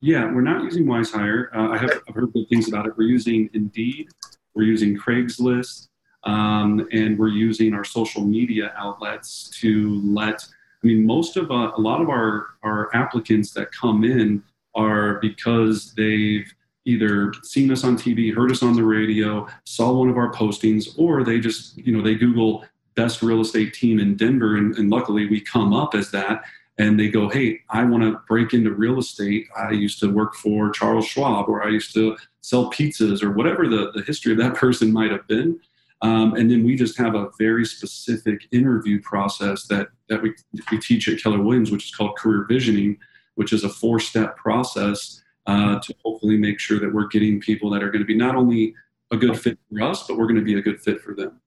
[0.00, 1.48] Yeah, we're not using WizeHire.
[1.56, 2.92] Uh, I have I've heard good things about it.
[2.96, 4.08] We're using Indeed,
[4.54, 5.88] we're using Craigslist,
[6.24, 10.46] um, and we're using our social media outlets to let.
[10.84, 14.42] I mean, most of uh, a lot of our our applicants that come in
[14.74, 16.52] are because they've
[16.84, 20.98] either seen us on TV, heard us on the radio, saw one of our postings,
[20.98, 22.64] or they just you know they Google
[22.96, 26.44] best real estate team in Denver, and, and luckily we come up as that
[26.78, 29.46] and they go, Hey, I want to break into real estate.
[29.56, 33.68] I used to work for Charles Schwab, or I used to sell pizzas, or whatever
[33.68, 35.60] the, the history of that person might have been.
[36.04, 40.34] Um, and then we just have a very specific interview process that, that we,
[40.70, 42.98] we teach at Keller Williams, which is called career visioning,
[43.36, 47.70] which is a four step process uh, to hopefully make sure that we're getting people
[47.70, 48.74] that are going to be not only
[49.12, 51.40] a good fit for us, but we're going to be a good fit for them.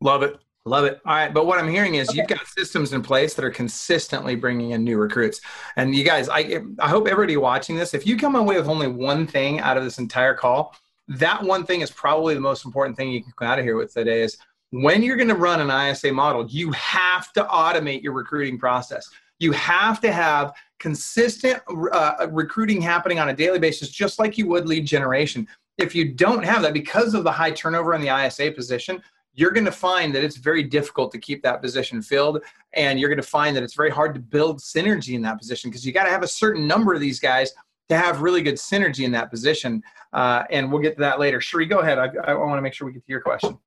[0.00, 0.38] Love it.
[0.64, 1.00] Love it.
[1.04, 1.34] All right.
[1.34, 2.18] But what I'm hearing is okay.
[2.18, 5.40] you've got systems in place that are consistently bringing in new recruits.
[5.74, 8.86] And you guys, I, I hope everybody watching this, if you come away with only
[8.86, 10.76] one thing out of this entire call,
[11.08, 13.76] that one thing is probably the most important thing you can come out of here
[13.76, 14.38] with today is
[14.70, 19.08] when you're going to run an ISA model, you have to automate your recruiting process.
[19.38, 21.60] You have to have consistent
[21.92, 25.46] uh, recruiting happening on a daily basis, just like you would lead generation.
[25.78, 29.02] If you don't have that, because of the high turnover in the ISA position,
[29.34, 33.08] you're going to find that it's very difficult to keep that position filled and you're
[33.08, 35.92] going to find that it's very hard to build synergy in that position because you
[35.92, 37.52] got to have a certain number of these guys
[37.88, 41.38] to have really good synergy in that position uh, and we'll get to that later.
[41.38, 41.98] Sheree, go ahead.
[41.98, 43.58] I, I want to make sure we get to your question.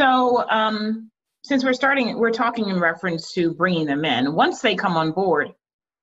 [0.00, 1.10] So um,
[1.42, 5.12] since we're starting we're talking in reference to bringing them in once they come on
[5.12, 5.52] board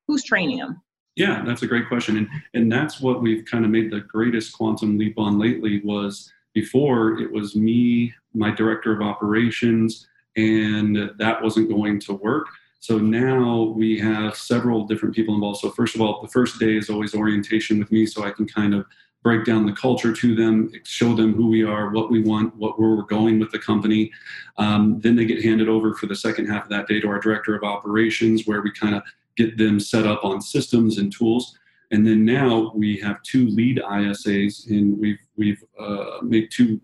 [0.07, 0.81] who's training them?
[1.15, 4.53] Yeah that's a great question and and that's what we've kind of made the greatest
[4.53, 10.07] quantum leap on lately was before it was me, my director of operations,
[10.37, 12.47] and that wasn't going to work.
[12.79, 15.59] So now we have several different people involved.
[15.59, 18.47] So, first of all, the first day is always orientation with me so I can
[18.47, 18.85] kind of
[19.23, 22.79] break down the culture to them, show them who we are, what we want, what
[22.79, 24.11] where we're going with the company.
[24.57, 27.19] Um, then they get handed over for the second half of that day to our
[27.19, 29.03] director of operations, where we kind of
[29.35, 31.57] get them set up on systems and tools.
[31.91, 36.79] And then now we have two lead ISAs, and we've we've uh, made two,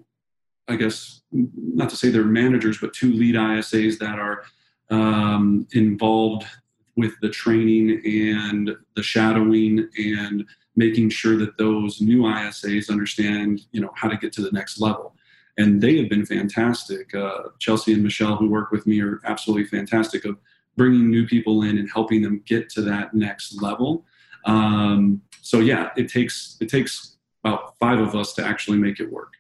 [0.67, 4.43] I guess, not to say they're managers, but two lead ISAs that are
[4.93, 6.45] um, involved
[6.95, 13.81] with the training and the shadowing and making sure that those new ISAs understand, you
[13.81, 15.15] know, how to get to the next level.
[15.57, 17.13] And they have been fantastic.
[17.13, 20.37] Uh, Chelsea and Michelle, who work with me, are absolutely fantastic of
[20.77, 24.05] bringing new people in and helping them get to that next level.
[24.45, 29.11] Um, so yeah, it takes it takes about five of us to actually make it
[29.11, 29.33] work.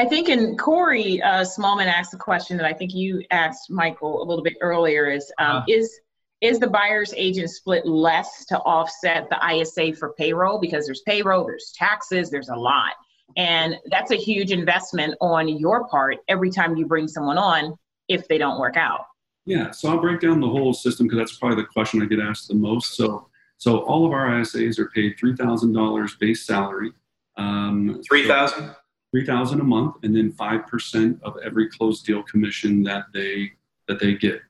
[0.00, 4.22] I think, and Corey uh, Smallman asked a question that I think you asked Michael
[4.22, 6.00] a little bit earlier: is um, uh, is
[6.40, 11.44] is the buyer's agent split less to offset the ISA for payroll because there's payroll,
[11.44, 12.92] there's taxes, there's a lot,
[13.36, 17.76] and that's a huge investment on your part every time you bring someone on
[18.08, 19.04] if they don't work out.
[19.44, 22.20] Yeah, so I'll break down the whole system because that's probably the question I get
[22.20, 22.96] asked the most.
[22.96, 26.92] So so all of our ISAs are paid three thousand dollars base salary.
[27.36, 28.74] Um, three thousand.
[29.12, 33.52] Three thousand a month, and then five percent of every closed deal commission that they
[33.88, 34.40] that they get.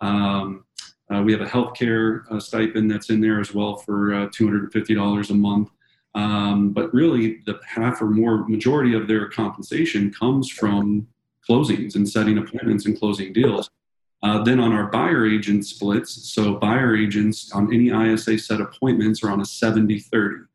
[0.00, 0.64] Um,
[1.12, 4.46] uh, we have a healthcare uh, stipend that's in there as well for uh, two
[4.46, 5.70] hundred and fifty dollars a month.
[6.14, 11.06] Um, but really, the half or more majority of their compensation comes from
[11.48, 13.70] closings and setting appointments and closing deals.
[14.22, 19.22] Uh, then on our buyer agent splits, so buyer agents on any ISA set appointments
[19.22, 20.47] are on a 70 30.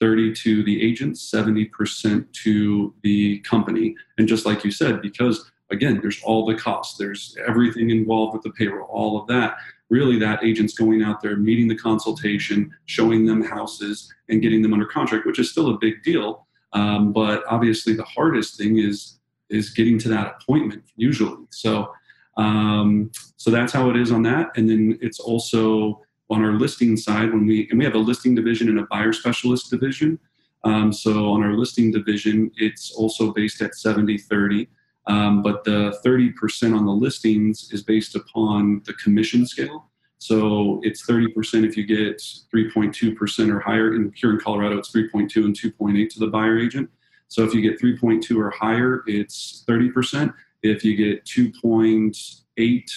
[0.00, 3.94] 30 to the agent, 70% to the company.
[4.16, 8.42] And just like you said, because again, there's all the costs, there's everything involved with
[8.42, 9.56] the payroll, all of that.
[9.90, 14.74] Really, that agent's going out there, meeting the consultation, showing them houses, and getting them
[14.74, 16.46] under contract, which is still a big deal.
[16.74, 21.46] Um, but obviously, the hardest thing is is getting to that appointment usually.
[21.48, 21.90] So
[22.38, 24.50] um, so that's how it is on that.
[24.56, 28.34] And then it's also on our listing side when we and we have a listing
[28.34, 30.18] division and a buyer specialist division.
[30.64, 34.68] Um, so on our listing division, it's also based at 70 30.
[35.06, 39.88] Um, but the 30% on the listings is based upon the commission scale.
[40.18, 42.18] So it's 30% if you get
[42.54, 43.94] 3.2% or higher.
[43.94, 46.90] In here in Colorado, it's 3.2 and 2.8 to the buyer agent.
[47.28, 50.34] So if you get 3.2 or higher, it's 30%.
[50.62, 52.92] If you get 2.8 to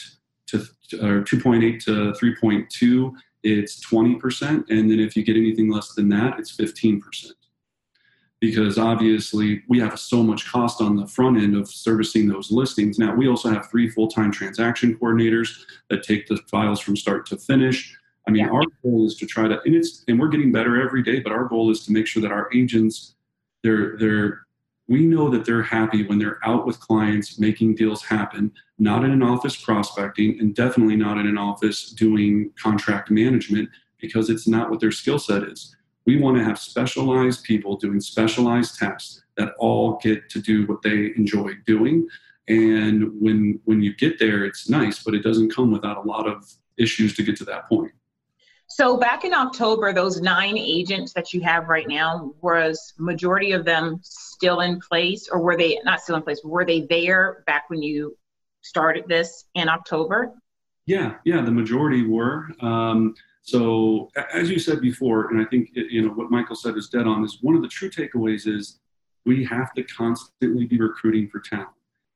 [0.94, 4.70] or 2.8 to 3.2, it's 20%.
[4.70, 7.02] And then if you get anything less than that, it's 15%.
[8.40, 12.98] Because obviously we have so much cost on the front end of servicing those listings.
[12.98, 17.38] Now we also have three full-time transaction coordinators that take the files from start to
[17.38, 17.96] finish.
[18.28, 18.52] I mean, yeah.
[18.52, 21.20] our goal is to try to, and it's, and we're getting better every day.
[21.20, 23.16] But our goal is to make sure that our agents,
[23.64, 24.42] they're, they're,
[24.92, 29.12] we know that they're happy when they're out with clients making deals happen, not in
[29.12, 33.70] an office prospecting, and definitely not in an office doing contract management
[34.02, 35.74] because it's not what their skill set is.
[36.06, 40.82] We want to have specialized people doing specialized tasks that all get to do what
[40.82, 42.06] they enjoy doing.
[42.50, 46.28] And when when you get there, it's nice, but it doesn't come without a lot
[46.28, 47.94] of issues to get to that point.
[48.74, 53.66] So back in October, those nine agents that you have right now, was majority of
[53.66, 56.40] them still in place, or were they not still in place?
[56.44, 58.18] Were they there back when you
[58.62, 60.32] started this in October?
[60.86, 62.48] Yeah, yeah, the majority were.
[62.62, 66.88] Um, so as you said before, and I think you know what Michael said is
[66.88, 67.26] dead on.
[67.26, 68.80] Is one of the true takeaways is
[69.26, 71.70] we have to constantly be recruiting for talent,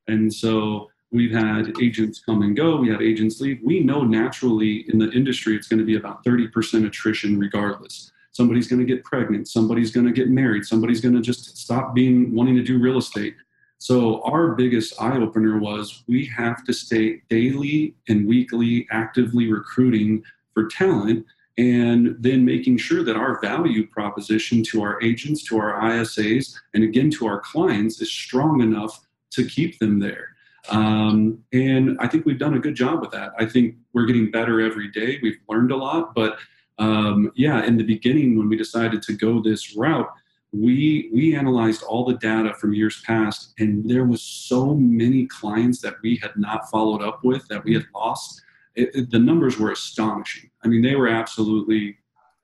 [0.08, 2.76] and so We've had agents come and go.
[2.76, 3.60] We have agents leave.
[3.64, 8.12] We know naturally in the industry it's going to be about 30% attrition regardless.
[8.32, 9.48] Somebody's going to get pregnant.
[9.48, 10.66] Somebody's going to get married.
[10.66, 13.34] Somebody's going to just stop being wanting to do real estate.
[13.78, 20.22] So our biggest eye opener was we have to stay daily and weekly actively recruiting
[20.52, 21.24] for talent
[21.56, 26.84] and then making sure that our value proposition to our agents, to our ISAs, and
[26.84, 29.00] again to our clients is strong enough
[29.30, 30.35] to keep them there.
[30.68, 33.32] Um, and I think we've done a good job with that.
[33.38, 35.18] I think we're getting better every day.
[35.22, 36.38] We've learned a lot, but
[36.78, 40.08] um, yeah, in the beginning when we decided to go this route,
[40.52, 45.80] we we analyzed all the data from years past, and there was so many clients
[45.82, 48.42] that we had not followed up with that we had lost.
[48.74, 50.50] It, it, the numbers were astonishing.
[50.64, 51.96] I mean, they were absolutely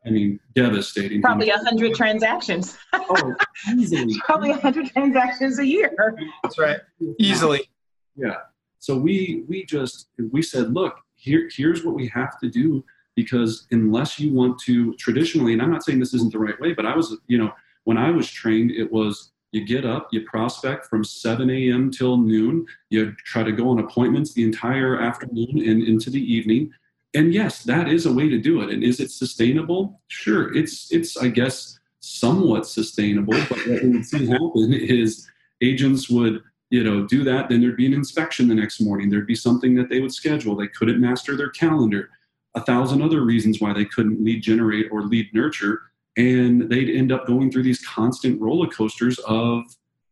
[0.05, 1.23] I mean, devastating.
[1.23, 2.77] Probably a hundred transactions.
[2.93, 3.35] oh,
[3.77, 4.17] easily.
[4.25, 5.95] Probably a hundred transactions a year.
[6.43, 6.79] That's right.
[7.19, 7.69] Easily.
[8.17, 8.37] Yeah.
[8.79, 13.67] So we we just we said, look, here here's what we have to do because
[13.71, 16.87] unless you want to traditionally, and I'm not saying this isn't the right way, but
[16.87, 17.53] I was, you know,
[17.85, 21.91] when I was trained, it was you get up, you prospect from 7 a.m.
[21.91, 26.73] till noon, you try to go on appointments the entire afternoon and into the evening.
[27.15, 28.71] And yes, that is a way to do it.
[28.71, 30.01] And is it sustainable?
[30.09, 36.09] Sure, it's it's I guess somewhat sustainable, but what we would see happen is agents
[36.09, 39.11] would you know, do that, then there'd be an inspection the next morning.
[39.11, 40.57] There'd be something that they would schedule.
[40.57, 42.09] They couldn't master their calendar.
[42.55, 45.83] A thousand other reasons why they couldn't lead generate or lead nurture.
[46.17, 49.65] And they'd end up going through these constant roller coasters of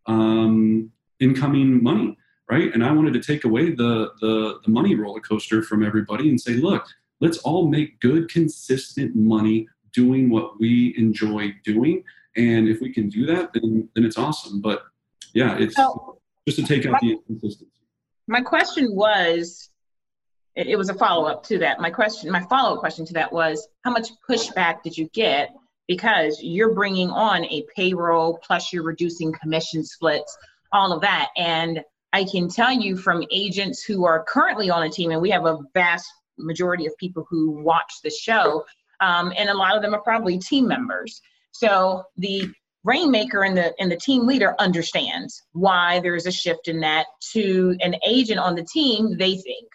[0.05, 2.19] um, incoming money,
[2.51, 2.71] right?
[2.75, 6.39] And I wanted to take away the, the, the money roller coaster from everybody and
[6.39, 6.87] say, look,
[7.21, 12.05] let's all make good, consistent money doing what we enjoy doing.
[12.37, 14.61] And if we can do that, then, then it's awesome.
[14.61, 14.83] But
[15.33, 15.75] yeah, it's.
[16.47, 17.73] Just to take out my, the inconsistency.
[18.27, 19.71] My question was,
[20.57, 21.81] it, it was a follow up to that.
[21.81, 25.51] My question, my follow up question to that was, how much pushback did you get
[25.89, 30.37] because you're bringing on a payroll plus you're reducing commission splits,
[30.73, 34.91] all of that, and I can tell you from agents who are currently on a
[34.91, 38.65] team, and we have a vast majority of people who watch the show,
[39.01, 41.21] um, and a lot of them are probably team members.
[41.53, 42.51] So the
[42.85, 47.77] rainmaker and the and the team leader understands why there's a shift in that to
[47.81, 49.69] an agent on the team they think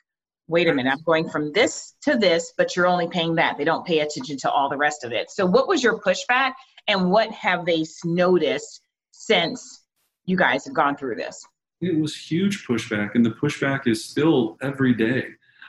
[0.48, 3.58] wait a minute i'm going from this to this but you're only paying that.
[3.58, 5.32] They don't pay attention to all the rest of it.
[5.32, 6.54] So what was your pushback
[6.88, 9.84] and what have they noticed since
[10.26, 11.44] you guys have gone through this?
[11.82, 15.26] It was huge pushback and the pushback is still every day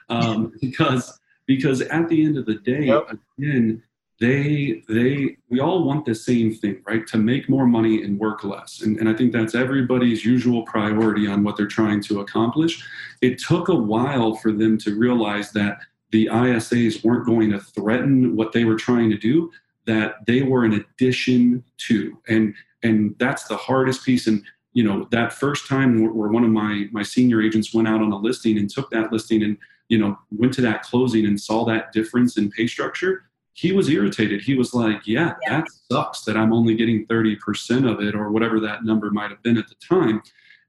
[0.09, 3.09] um, because because at the end of the day yep.
[3.38, 3.83] again
[4.20, 7.07] they they we all want the same thing right?
[7.09, 8.81] To make more money and work less.
[8.81, 12.83] And, and i think that's everybody's usual priority on what they're trying to accomplish.
[13.21, 15.79] It took a while for them to realize that
[16.12, 19.50] the isas weren't going to threaten what they were trying to do
[19.87, 22.19] that they were an addition to.
[22.29, 24.27] And and that's the hardest piece.
[24.27, 24.42] And
[24.73, 28.12] you know that first time where one of my my senior agents went out on
[28.12, 29.56] a listing and took that listing and
[29.88, 33.25] you know went to that closing and saw that difference in pay structure
[33.57, 34.42] he was irritated.
[34.42, 38.31] He was like, yeah, yeah, that sucks that I'm only getting 30% of it or
[38.31, 40.21] whatever that number might have been at the time.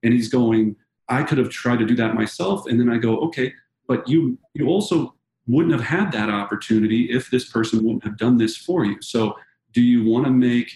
[0.04, 0.74] And he's going,
[1.10, 2.66] I could have tried to do that myself.
[2.66, 3.54] And then I go, okay,
[3.90, 5.16] but you you also
[5.48, 9.02] wouldn't have had that opportunity if this person wouldn't have done this for you.
[9.02, 9.36] So
[9.74, 10.72] do you want to make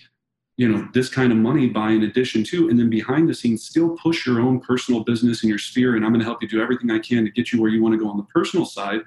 [0.58, 3.64] you know this kind of money by in addition to and then behind the scenes
[3.64, 6.48] still push your own personal business in your sphere and i'm going to help you
[6.48, 8.66] do everything i can to get you where you want to go on the personal
[8.66, 9.00] side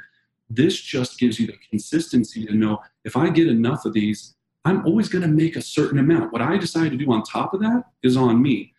[0.50, 4.34] this just gives you the consistency to know if i get enough of these
[4.64, 6.32] i'm always going to make a certain amount.
[6.32, 8.72] What i decide to do on top of that is on me.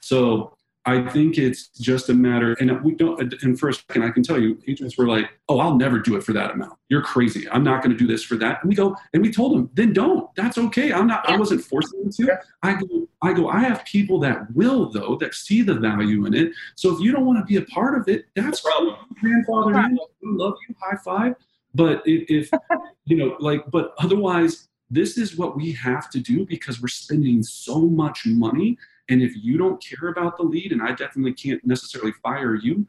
[0.00, 0.55] So
[0.88, 3.34] I think it's just a matter, and we don't.
[3.42, 6.14] And for a second, I can tell you, agents were like, "Oh, I'll never do
[6.14, 6.78] it for that amount.
[6.88, 7.48] You're crazy.
[7.50, 9.68] I'm not going to do this for that." And we go, and we told them,
[9.74, 10.32] "Then don't.
[10.36, 10.92] That's okay.
[10.92, 11.28] I'm not.
[11.28, 13.48] I wasn't forcing them to." I go, I go.
[13.48, 16.52] I have people that will though, that see the value in it.
[16.76, 19.74] So if you don't want to be a part of it, that's no grandfather.
[19.74, 19.88] I
[20.22, 20.74] love you.
[20.80, 21.34] High five.
[21.74, 22.48] But if
[23.06, 27.42] you know, like, but otherwise, this is what we have to do because we're spending
[27.42, 28.78] so much money
[29.08, 32.86] and if you don't care about the lead, and I definitely can't necessarily fire you,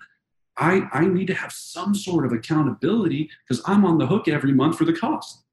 [0.57, 4.51] I, I need to have some sort of accountability because I'm on the hook every
[4.51, 5.43] month for the cost.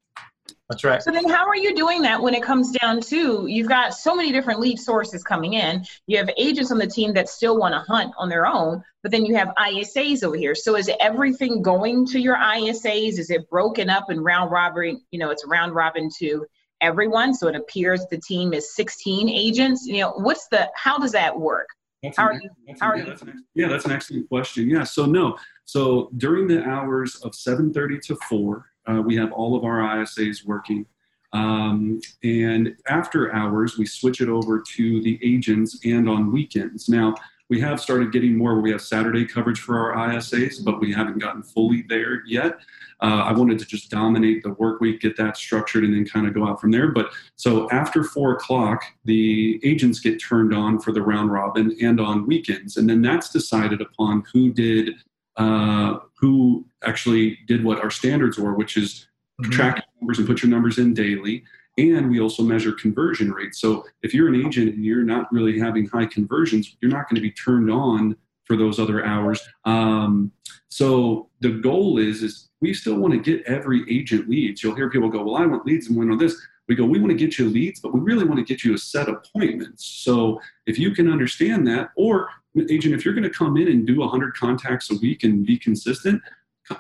[0.70, 1.02] That's right.
[1.02, 4.14] So then how are you doing that when it comes down to you've got so
[4.14, 5.84] many different lead sources coming in.
[6.06, 9.12] You have agents on the team that still want to hunt on their own, but
[9.12, 10.54] then you have ISAs over here.
[10.54, 13.18] So is everything going to your ISAs?
[13.18, 15.02] Is it broken up and round robin?
[15.10, 16.46] You know, it's round robin to
[16.80, 17.34] everyone.
[17.34, 19.86] So it appears the team is 16 agents.
[19.86, 21.68] You know, what's the, how does that work?
[22.02, 22.50] That's how an, are you,
[22.80, 23.08] how are yeah, you?
[23.08, 24.68] That's an, yeah, that's an excellent question.
[24.68, 24.84] Yeah.
[24.84, 29.64] So no, so during the hours of 7.30 to 4, uh, we have all of
[29.64, 30.84] our ISAs working.
[31.32, 36.88] Um, and after hours, we switch it over to the agents and on weekends.
[36.88, 37.14] Now,
[37.54, 41.20] we have started getting more we have Saturday coverage for our ISAs, but we haven't
[41.20, 42.58] gotten fully there yet.
[43.00, 46.26] Uh, I wanted to just dominate the work week, get that structured, and then kind
[46.26, 46.90] of go out from there.
[46.90, 52.00] But so after four o'clock, the agents get turned on for the round robin and
[52.00, 54.90] on weekends, and then that's decided upon who did
[55.36, 59.06] uh, who actually did what our standards were, which is
[59.40, 59.52] mm-hmm.
[59.52, 61.44] track numbers and put your numbers in daily
[61.76, 63.60] and we also measure conversion rates.
[63.60, 67.16] So if you're an agent and you're not really having high conversions, you're not going
[67.16, 69.40] to be turned on for those other hours.
[69.64, 70.30] Um,
[70.68, 74.62] so the goal is is we still want to get every agent leads.
[74.62, 76.98] You'll hear people go, "Well, I want leads and we know this." We go, "We
[76.98, 79.84] want to get you leads, but we really want to get you a set appointments."
[79.84, 82.28] So if you can understand that, or
[82.70, 85.58] agent, if you're going to come in and do 100 contacts a week and be
[85.58, 86.22] consistent,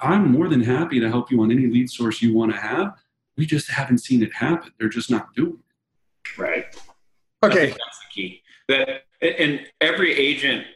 [0.00, 2.94] I'm more than happy to help you on any lead source you want to have
[3.36, 4.72] we just haven't seen it happen.
[4.78, 6.40] They're just not doing it.
[6.40, 6.66] Right.
[7.42, 7.66] Okay.
[7.66, 8.42] That's, that's the key.
[8.68, 10.66] That and every agent,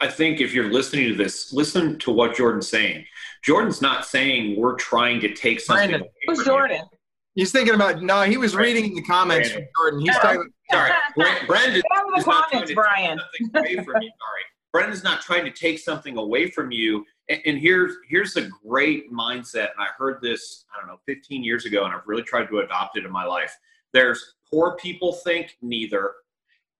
[0.00, 3.04] I think if you're listening to this, listen to what Jordan's saying.
[3.42, 5.90] Jordan's not saying we're trying to take something.
[5.90, 6.08] Brandon.
[6.26, 6.78] Who's Jordan?
[6.78, 6.98] You.
[7.36, 8.22] He's thinking about no.
[8.22, 8.74] He was Brandon.
[8.82, 9.68] reading the comments Brandon.
[9.74, 10.00] from Jordan.
[10.00, 10.50] He's talking.
[10.70, 10.90] Sorry,
[11.46, 11.82] Brandon.
[11.82, 13.18] the comments, Brian.
[13.54, 14.10] away from you.
[14.10, 17.04] Sorry, Brendan's not trying to take something away from you.
[17.28, 19.70] And, and here's here's a great mindset.
[19.70, 22.60] And I heard this I don't know 15 years ago, and I've really tried to
[22.60, 23.56] adopt it in my life.
[23.92, 26.12] There's poor people think neither.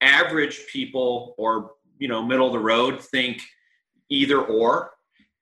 [0.00, 3.40] Average people or you know middle of the road think
[4.10, 4.90] either or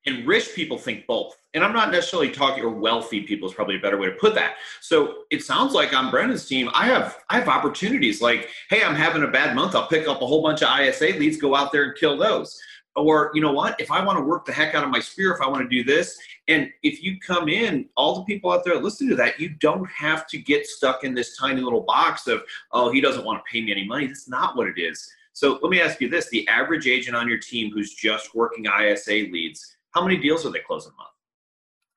[0.06, 3.76] and rich people think both and i'm not necessarily talking or wealthy people is probably
[3.76, 7.18] a better way to put that so it sounds like on brendan's team i have
[7.30, 10.42] i have opportunities like hey i'm having a bad month i'll pick up a whole
[10.42, 12.58] bunch of isa leads go out there and kill those
[12.96, 15.32] or you know what if i want to work the heck out of my sphere
[15.32, 16.18] if i want to do this
[16.48, 19.88] and if you come in all the people out there listening to that you don't
[19.90, 23.44] have to get stuck in this tiny little box of oh he doesn't want to
[23.50, 26.28] pay me any money that's not what it is so let me ask you this
[26.30, 30.50] the average agent on your team who's just working isa leads how many deals are
[30.50, 31.08] they closing a month?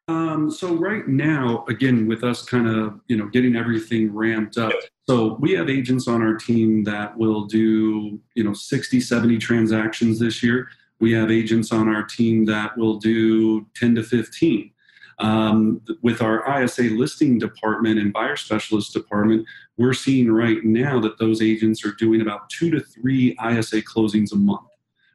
[0.07, 4.73] Um, so right now, again, with us kind of you know getting everything ramped up,
[5.09, 10.19] so we have agents on our team that will do you know 60, 70 transactions
[10.19, 10.69] this year.
[10.99, 14.71] We have agents on our team that will do 10 to 15.
[15.19, 19.45] Um, with our ISA listing department and buyer specialist department,
[19.77, 24.33] we're seeing right now that those agents are doing about two to three ISA closings
[24.33, 24.67] a month.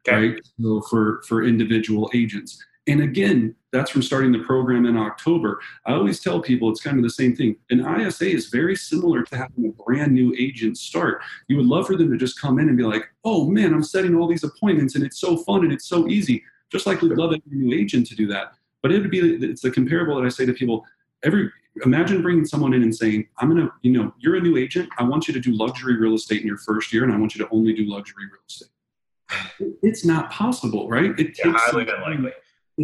[0.07, 0.29] Okay.
[0.29, 0.41] Right.
[0.59, 2.63] So for for individual agents.
[2.87, 5.59] And again, that's from starting the program in October.
[5.85, 7.55] I always tell people it's kind of the same thing.
[7.69, 11.21] An ISA is very similar to having a brand new agent start.
[11.47, 13.83] You would love for them to just come in and be like, oh man, I'm
[13.83, 16.43] setting all these appointments and it's so fun and it's so easy.
[16.71, 18.53] Just like we'd love a new agent to do that.
[18.81, 20.85] But it would be, it's the comparable that I say to people
[21.23, 21.49] every,
[21.85, 24.89] imagine bringing someone in and saying, I'm going to, you know, you're a new agent.
[24.97, 27.35] I want you to do luxury real estate in your first year and I want
[27.35, 28.67] you to only do luxury real estate.
[29.81, 31.17] It's not possible, right?
[31.17, 32.31] It yeah, takes highly unlikely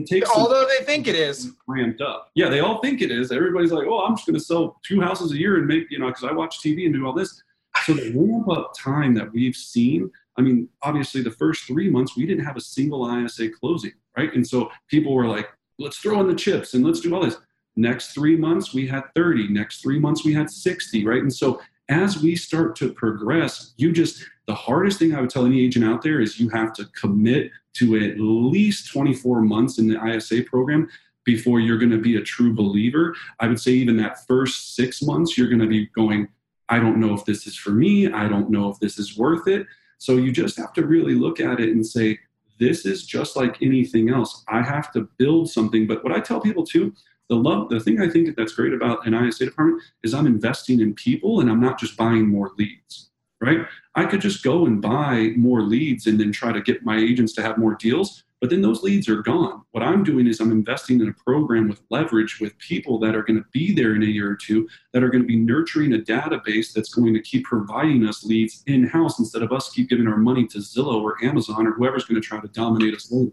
[0.02, 2.32] it takes although they think it is ramped up.
[2.36, 3.32] Yeah, they all think it is.
[3.32, 6.00] Everybody's like, "Oh, I'm just going to sell two houses a year and make you
[6.00, 7.44] know," because I watch TV and do all this.
[7.86, 10.12] So the ramp up time that we've seen.
[10.38, 14.34] I mean, obviously, the first three months we didn't have a single ISA closing, right?
[14.34, 17.38] And so people were like, "Let's throw in the chips and let's do all this."
[17.76, 19.50] Next three months we had 30.
[19.50, 21.22] Next three months we had 60, right?
[21.22, 25.46] And so as we start to progress, you just, the hardest thing I would tell
[25.46, 29.88] any agent out there is you have to commit to at least 24 months in
[29.88, 30.90] the ISA program
[31.24, 33.16] before you're going to be a true believer.
[33.40, 36.30] I would say even that first six months, you're going to be going,
[36.70, 38.12] I don't know if this is for me.
[38.12, 39.68] I don't know if this is worth it.
[40.00, 42.20] So you just have to really look at it and say,
[42.60, 44.44] this is just like anything else.
[44.48, 45.88] I have to build something.
[45.88, 46.94] But what I tell people too,
[47.30, 50.80] the love, the thing I think that's great about an ISA department is I'm investing
[50.80, 53.07] in people and I'm not just buying more leads,
[53.42, 53.66] right?
[53.96, 57.34] I could just go and buy more leads and then try to get my agents
[57.34, 58.24] to have more deals.
[58.40, 59.64] But then those leads are gone.
[59.72, 63.24] What I'm doing is I'm investing in a program with leverage with people that are
[63.24, 65.94] going to be there in a year or two, that are going to be nurturing
[65.94, 69.90] a database that's going to keep providing us leads in house instead of us keep
[69.90, 73.12] giving our money to Zillow or Amazon or whoever's going to try to dominate us
[73.12, 73.32] later.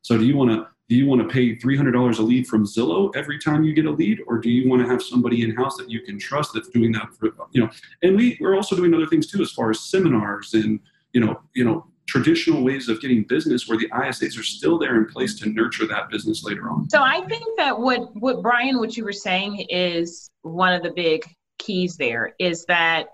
[0.00, 3.14] So do you want to do you want to pay $300 a lead from Zillow
[3.14, 5.76] every time you get a lead, or do you want to have somebody in house
[5.76, 7.70] that you can trust that's doing that for you know?
[8.02, 10.80] And we we're also doing other things too, as far as seminars and
[11.12, 14.96] you know you know traditional ways of getting business where the ISAs are still there
[14.96, 16.88] in place to nurture that business later on.
[16.88, 20.90] So I think that what what Brian, what you were saying is one of the
[20.90, 21.24] big
[21.58, 23.08] keys there is that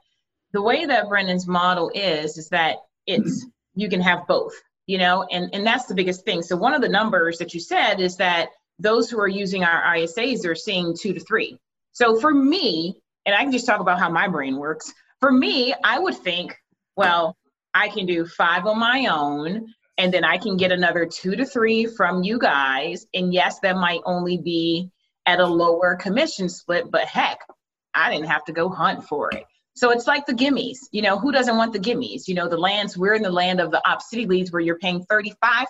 [0.52, 4.54] the way that Brendan's model is is that it's you can have both,
[4.86, 6.42] you know, and and that's the biggest thing.
[6.42, 9.82] So one of the numbers that you said is that those who are using our
[9.96, 11.58] ISAs are seeing two to three.
[11.92, 14.92] So for me, and I can just talk about how my brain works.
[15.20, 16.56] For me, I would think,
[16.96, 17.36] well,
[17.72, 21.44] I can do five on my own, and then I can get another two to
[21.44, 23.06] three from you guys.
[23.14, 24.90] And yes, that might only be
[25.26, 27.38] at a lower commission split, but heck,
[27.94, 29.44] I didn't have to go hunt for it.
[29.74, 30.78] So it's like the gimmies.
[30.92, 32.28] You know, who doesn't want the gimmies?
[32.28, 35.04] You know, the lands, we're in the land of the Opcity leads where you're paying
[35.06, 35.66] 35%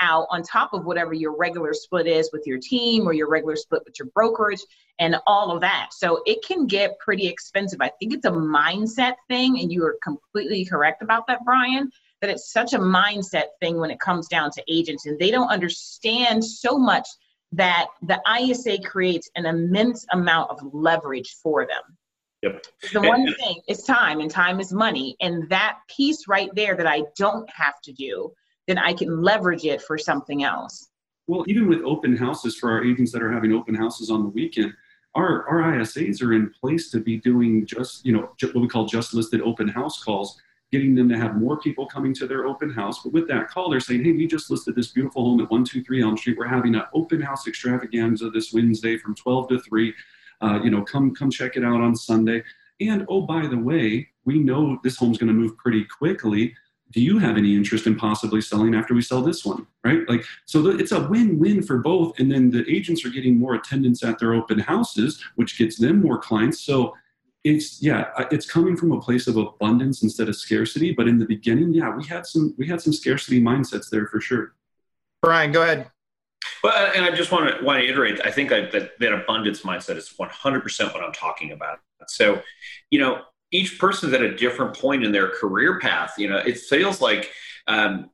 [0.00, 3.56] out on top of whatever your regular split is with your team or your regular
[3.56, 4.62] split with your brokerage
[4.98, 5.88] and all of that.
[5.92, 7.80] So it can get pretty expensive.
[7.80, 11.90] I think it's a mindset thing, and you are completely correct about that, Brian.
[12.20, 15.48] That it's such a mindset thing when it comes down to agents, and they don't
[15.48, 17.06] understand so much
[17.52, 21.98] that the ISA creates an immense amount of leverage for them.
[22.44, 22.66] Yep.
[22.92, 25.16] The one thing is time, and time is money.
[25.20, 28.32] And that piece right there that I don't have to do
[28.66, 30.88] then I can leverage it for something else.
[31.26, 34.28] Well, even with open houses for our agents that are having open houses on the
[34.28, 34.72] weekend,
[35.14, 38.86] our, our ISAs are in place to be doing just, you know, what we call
[38.86, 40.40] just listed open house calls,
[40.72, 43.02] getting them to have more people coming to their open house.
[43.02, 46.02] But with that call, they're saying, hey, we just listed this beautiful home at 123
[46.02, 46.36] Elm Street.
[46.36, 49.94] We're having an open house extravaganza this Wednesday from 12 to 3.
[50.44, 52.42] Uh, you know, come come check it out on Sunday.
[52.80, 56.54] And oh, by the way, we know this home's going to move pretty quickly.
[56.90, 60.08] Do you have any interest in possibly selling after we sell this one right?
[60.08, 64.02] Like so it's a win-win for both and then the agents are getting more attendance
[64.02, 66.60] at their open houses which gets them more clients.
[66.60, 66.94] So
[67.42, 70.92] it's yeah it's coming from a place of abundance instead of scarcity.
[70.92, 74.20] But in the beginning yeah we had some we had some scarcity mindsets there for
[74.20, 74.54] sure.
[75.22, 75.90] Brian go ahead
[76.62, 78.20] well, and I just want to want to iterate.
[78.24, 81.78] I think that that abundance mindset is 100% what I'm talking about.
[82.08, 82.42] So,
[82.90, 86.14] you know, each person's at a different point in their career path.
[86.18, 87.30] You know, it feels like
[87.66, 88.10] um,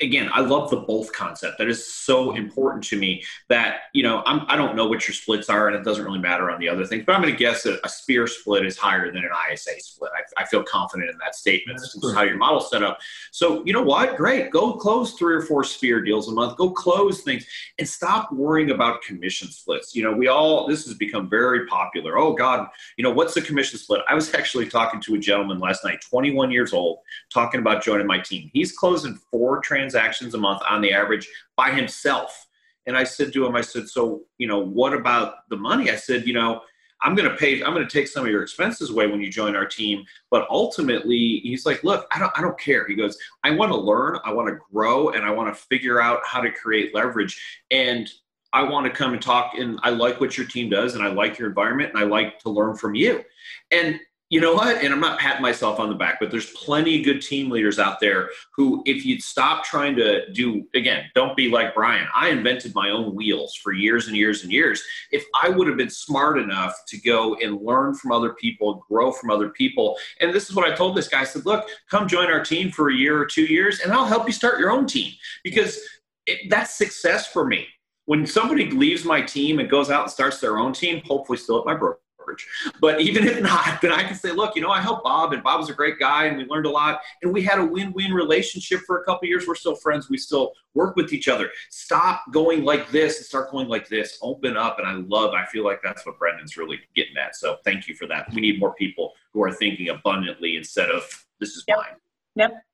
[0.00, 1.58] again, I love the both concept.
[1.58, 5.08] That is so important to me that, you know, I'm, I do not know what
[5.08, 7.32] your splits are and it doesn't really matter on the other things, but I'm going
[7.32, 10.12] to guess that a sphere split is higher than an ISA split.
[10.14, 11.80] I, I feel confident in that statement.
[11.80, 12.98] This is how your model's set up.
[13.32, 14.16] So, you know what?
[14.16, 14.50] Great.
[14.50, 16.56] Go close three or four sphere deals a month.
[16.56, 17.44] Go close things
[17.78, 19.94] and stop worrying about commission splits.
[19.94, 22.16] You know, we all, this has become very popular.
[22.16, 24.02] Oh God, you know, what's the commission split?
[24.08, 26.98] I was actually talking to a gentleman last night, 21 years old,
[27.32, 28.50] talking about joining my team.
[28.52, 32.46] He's closing four transactions a month on the average by himself.
[32.86, 35.90] And I said to him, I said, so, you know, what about the money?
[35.90, 36.60] I said, you know,
[37.02, 39.30] I'm going to pay, I'm going to take some of your expenses away when you
[39.30, 40.04] join our team.
[40.30, 42.86] But ultimately, he's like, look, I don't, I don't care.
[42.86, 46.00] He goes, I want to learn, I want to grow, and I want to figure
[46.00, 47.42] out how to create leverage.
[47.70, 48.08] And
[48.52, 49.54] I want to come and talk.
[49.58, 52.38] And I like what your team does, and I like your environment, and I like
[52.40, 53.22] to learn from you.
[53.70, 53.98] And
[54.34, 54.82] you know what?
[54.82, 57.78] And I'm not patting myself on the back, but there's plenty of good team leaders
[57.78, 62.08] out there who, if you'd stop trying to do, again, don't be like Brian.
[62.12, 64.82] I invented my own wheels for years and years and years.
[65.12, 69.12] If I would have been smart enough to go and learn from other people, grow
[69.12, 72.08] from other people, and this is what I told this guy I said, look, come
[72.08, 74.72] join our team for a year or two years, and I'll help you start your
[74.72, 75.12] own team
[75.44, 75.78] because
[76.26, 77.68] it, that's success for me.
[78.06, 81.60] When somebody leaves my team and goes out and starts their own team, hopefully still
[81.60, 82.46] at my broker brokerage.
[82.80, 85.42] But even if not, then I can say, look, you know, I helped Bob, and
[85.42, 88.12] Bob was a great guy, and we learned a lot, and we had a win-win
[88.12, 89.46] relationship for a couple years.
[89.46, 90.08] We're still friends.
[90.08, 91.50] We still work with each other.
[91.70, 94.18] Stop going like this and start going like this.
[94.22, 95.34] Open up, and I love.
[95.34, 97.36] I feel like that's what Brendan's really getting at.
[97.36, 98.32] So thank you for that.
[98.34, 101.02] We need more people who are thinking abundantly instead of
[101.40, 101.78] this is yep.
[101.78, 101.96] mine.
[102.36, 102.64] Yep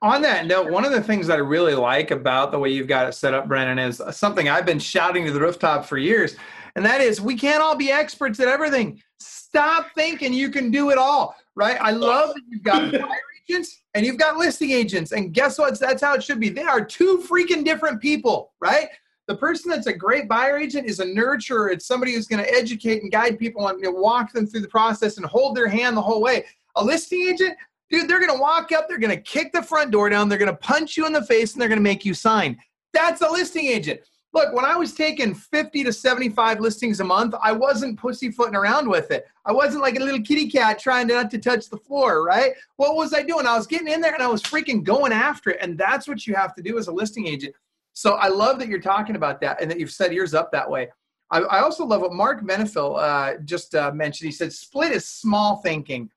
[0.00, 2.88] on that note, one of the things that I really like about the way you've
[2.88, 6.36] got it set up, Brennan, is something I've been shouting to the rooftop for years,
[6.74, 9.00] and that is we can't all be experts at everything.
[9.18, 11.78] Stop thinking you can do it all, right?
[11.80, 15.78] I love that you've got buyer agents and you've got listing agents, and guess what?
[15.78, 16.48] That's how it should be.
[16.48, 18.88] They are two freaking different people, right?
[19.28, 21.72] The person that's a great buyer agent is a nurturer.
[21.72, 24.62] It's somebody who's going to educate and guide people and you know, walk them through
[24.62, 26.44] the process and hold their hand the whole way.
[26.74, 27.56] A listing agent,
[27.92, 30.38] Dude, they're going to walk up, they're going to kick the front door down, they're
[30.38, 32.58] going to punch you in the face, and they're going to make you sign.
[32.94, 34.00] That's a listing agent.
[34.32, 38.88] Look, when I was taking 50 to 75 listings a month, I wasn't pussyfooting around
[38.88, 39.26] with it.
[39.44, 42.52] I wasn't like a little kitty cat trying not to touch the floor, right?
[42.76, 43.46] What was I doing?
[43.46, 45.58] I was getting in there and I was freaking going after it.
[45.60, 47.54] And that's what you have to do as a listing agent.
[47.92, 50.70] So I love that you're talking about that and that you've set yours up that
[50.70, 50.88] way.
[51.30, 54.28] I, I also love what Mark Menifil uh, just uh, mentioned.
[54.28, 56.08] He said, split is small thinking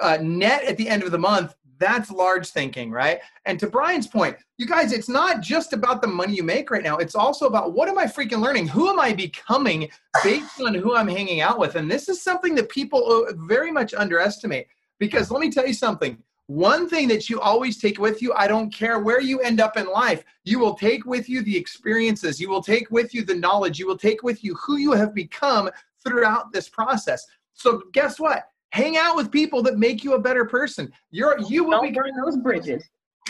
[0.00, 3.20] uh, net at the end of the month, that's large thinking, right?
[3.46, 6.82] And to Brian's point, you guys, it's not just about the money you make right
[6.82, 6.98] now.
[6.98, 8.68] It's also about what am I freaking learning?
[8.68, 9.88] Who am I becoming
[10.22, 11.76] based on who I'm hanging out with?
[11.76, 14.66] And this is something that people uh, very much underestimate.
[14.98, 18.48] Because let me tell you something one thing that you always take with you, I
[18.48, 22.40] don't care where you end up in life, you will take with you the experiences,
[22.40, 25.14] you will take with you the knowledge, you will take with you who you have
[25.14, 25.70] become
[26.04, 27.24] throughout this process.
[27.52, 28.49] So, guess what?
[28.72, 30.92] Hang out with people that make you a better person.
[31.10, 32.84] You're you will Don't burn those bridges.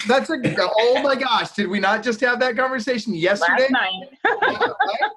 [0.07, 0.37] That's a
[0.79, 1.53] oh my gosh!
[1.53, 3.69] Did we not just have that conversation yesterday?
[3.71, 3.93] Last
[4.25, 4.71] night.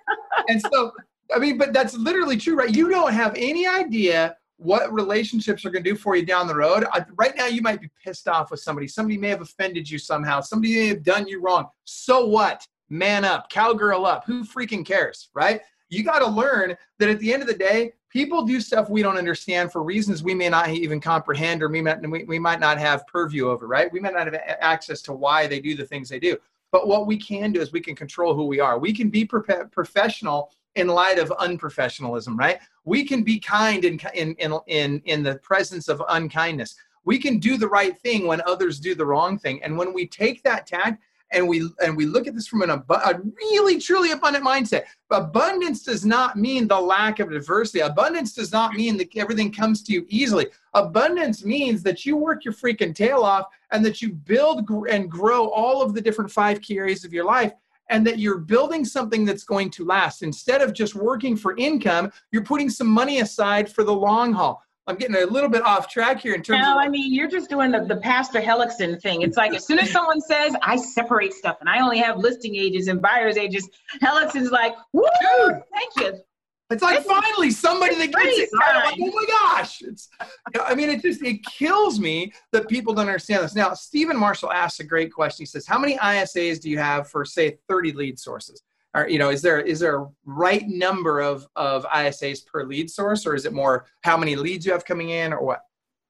[0.49, 0.91] And so,
[1.33, 2.73] I mean, but that's literally true, right?
[2.73, 6.55] You don't have any idea what relationships are going to do for you down the
[6.55, 6.85] road.
[7.15, 8.87] right now, you might be pissed off with somebody.
[8.87, 10.41] Somebody may have offended you somehow.
[10.41, 11.67] Somebody may have done you wrong.
[11.85, 12.65] So what?
[12.89, 14.25] Man up, cowgirl up.
[14.25, 15.61] Who freaking cares, right?
[15.93, 19.01] You got to learn that at the end of the day, people do stuff we
[19.01, 22.77] don't understand for reasons we may not even comprehend or we might, we might not
[22.77, 23.91] have purview over, right?
[23.91, 26.37] We might not have access to why they do the things they do.
[26.71, 28.79] But what we can do is we can control who we are.
[28.79, 32.59] We can be pro- professional in light of unprofessionalism, right?
[32.83, 36.75] We can be kind in, in, in, in, in the presence of unkindness.
[37.05, 39.61] We can do the right thing when others do the wrong thing.
[39.61, 42.69] And when we take that tact, and we and we look at this from an
[42.69, 44.83] abu- a really truly abundant mindset.
[45.11, 47.79] Abundance does not mean the lack of adversity.
[47.79, 50.47] Abundance does not mean that everything comes to you easily.
[50.73, 55.49] Abundance means that you work your freaking tail off and that you build and grow
[55.49, 57.53] all of the different five key areas of your life
[57.89, 60.23] and that you're building something that's going to last.
[60.23, 64.63] Instead of just working for income, you're putting some money aside for the long haul.
[64.85, 66.85] I'm getting a little bit off track here in terms of no, of.
[66.85, 69.21] I mean, you're just doing the, the Pastor Hellickson thing.
[69.21, 72.55] It's like as soon as someone says, I separate stuff and I only have listing
[72.55, 73.69] agents and buyer's agents,
[74.01, 76.19] Hellickson's like, woo, Dude, thank you.
[76.69, 78.49] It's like it's finally somebody that gets it.
[78.53, 79.81] Like, oh my gosh.
[79.83, 80.09] It's,
[80.59, 83.55] I mean, it just, it kills me that people don't understand this.
[83.55, 85.43] Now, Stephen Marshall asks a great question.
[85.43, 88.63] He says, how many ISAs do you have for, say, 30 lead sources?
[88.93, 92.89] Or you know is there is there a right number of of isas per lead
[92.89, 95.61] source or is it more how many leads you have coming in or what?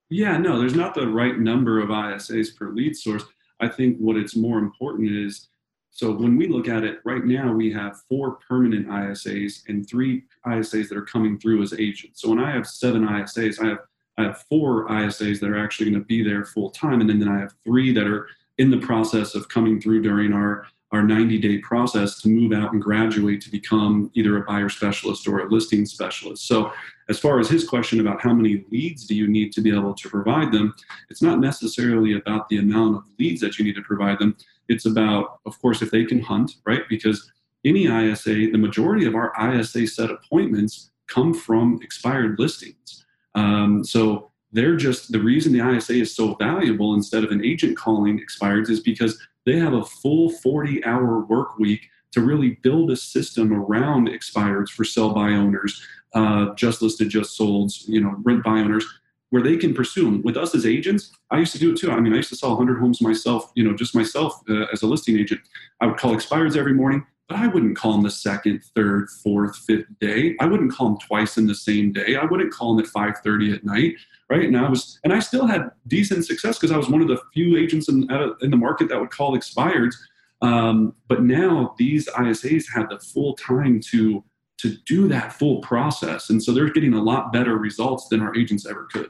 [0.09, 3.23] Yeah no there's not the right number of isas per lead source.
[3.59, 5.49] I think what it's more important is
[5.91, 10.23] so when we look at it right now we have four permanent isas and three
[10.47, 12.21] isas that are coming through as agents.
[12.21, 13.79] So when i have seven isas i have
[14.17, 17.19] i have four isas that are actually going to be there full time and then,
[17.19, 18.27] then i have three that are
[18.57, 22.71] in the process of coming through during our our 90 day process to move out
[22.71, 26.47] and graduate to become either a buyer specialist or a listing specialist.
[26.47, 26.71] So,
[27.09, 29.93] as far as his question about how many leads do you need to be able
[29.93, 30.73] to provide them,
[31.09, 34.37] it's not necessarily about the amount of leads that you need to provide them.
[34.69, 36.83] It's about, of course, if they can hunt, right?
[36.87, 37.29] Because
[37.65, 43.05] any ISA, the majority of our ISA set appointments come from expired listings.
[43.35, 47.75] Um, so, they're just the reason the ISA is so valuable instead of an agent
[47.75, 52.91] calling expireds is because they have a full 40 hour work week to really build
[52.91, 58.15] a system around expireds for sell by owners, uh, just listed, just sold, you know,
[58.21, 58.85] rent by owners,
[59.31, 60.21] where they can pursue them.
[60.21, 61.91] With us as agents, I used to do it too.
[61.91, 64.83] I mean, I used to sell 100 homes myself, you know, just myself uh, as
[64.83, 65.41] a listing agent.
[65.81, 69.57] I would call expireds every morning, but I wouldn't call them the second, third, fourth,
[69.57, 70.35] fifth day.
[70.39, 72.15] I wouldn't call them twice in the same day.
[72.15, 73.95] I wouldn't call them at 5:30 at night
[74.33, 74.47] right?
[74.47, 77.19] And I was, and I still had decent success because I was one of the
[77.33, 78.09] few agents in,
[78.41, 79.95] in the market that would call expireds.
[80.41, 84.23] Um, but now these ISAs have the full time to
[84.59, 86.29] to do that full process.
[86.29, 89.09] And so they're getting a lot better results than our agents ever could.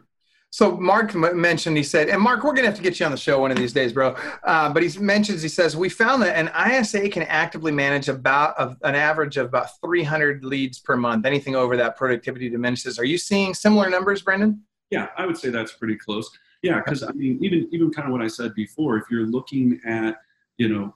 [0.49, 3.17] So Mark mentioned, he said, and Mark, we're to have to get you on the
[3.17, 4.15] show one of these days, bro.
[4.43, 8.55] Uh, but he mentions, he says, we found that an ISA can actively manage about
[8.83, 11.25] an average of about 300 leads per month.
[11.25, 12.97] Anything over that productivity diminishes.
[12.97, 14.63] Are you seeing similar numbers, Brendan?
[14.93, 16.29] Yeah, I would say that's pretty close.
[16.61, 19.79] Yeah, because I mean, even even kind of what I said before, if you're looking
[19.85, 20.21] at,
[20.57, 20.95] you know,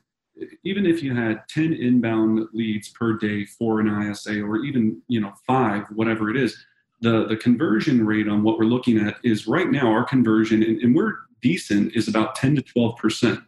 [0.64, 5.20] even if you had 10 inbound leads per day for an ISA, or even you
[5.20, 6.66] know five, whatever it is
[7.02, 10.82] the, the conversion rate on what we're looking at is right now our conversion, and,
[10.82, 13.43] and we're decent, is about 10 to 12%,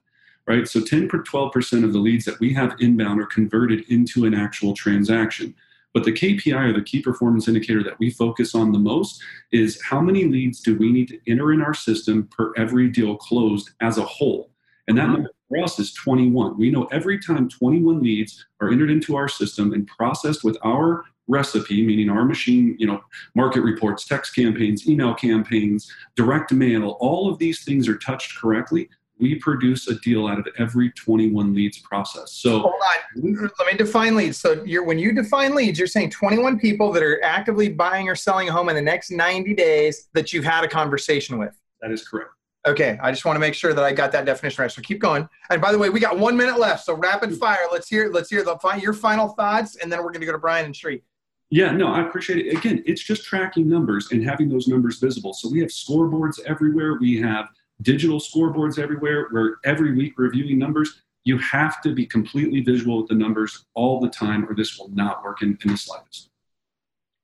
[0.48, 0.68] right?
[0.68, 4.34] So 10 to 12% of the leads that we have inbound are converted into an
[4.34, 5.56] actual transaction.
[5.94, 9.22] But the KPI or the key performance indicator that we focus on the most
[9.52, 13.18] is how many leads do we need to enter in our system per every deal
[13.18, 14.52] closed as a whole?
[14.88, 15.14] And that uh-huh.
[15.14, 16.58] number for us is 21.
[16.58, 21.06] We know every time 21 leads are entered into our system and processed with our
[21.28, 23.02] recipe, meaning our machine, you know,
[23.36, 28.90] market reports, text campaigns, email campaigns, direct mail, all of these things are touched correctly,
[29.20, 32.32] we produce a deal out of every 21 leads process.
[32.32, 34.38] So hold on, let me define leads.
[34.38, 38.16] So you're when you define leads, you're saying 21 people that are actively buying or
[38.16, 41.54] selling a home in the next 90 days that you've had a conversation with.
[41.82, 42.32] That is correct.
[42.68, 44.72] Okay, I just want to make sure that I got that definition right.
[44.72, 45.28] So keep going.
[45.50, 47.66] And by the way, we got one minute left, so rapid fire.
[47.72, 48.12] Let's hear.
[48.12, 50.76] Let's hear the your final thoughts, and then we're going to go to Brian and
[50.76, 51.02] Sri.
[51.52, 52.56] Yeah, no, I appreciate it.
[52.56, 55.34] Again, it's just tracking numbers and having those numbers visible.
[55.34, 56.98] So we have scoreboards everywhere.
[57.00, 57.48] We have
[57.82, 59.28] digital scoreboards everywhere.
[59.32, 61.02] We're every week reviewing numbers.
[61.24, 64.90] You have to be completely visual with the numbers all the time, or this will
[64.90, 66.30] not work in, in the slightest.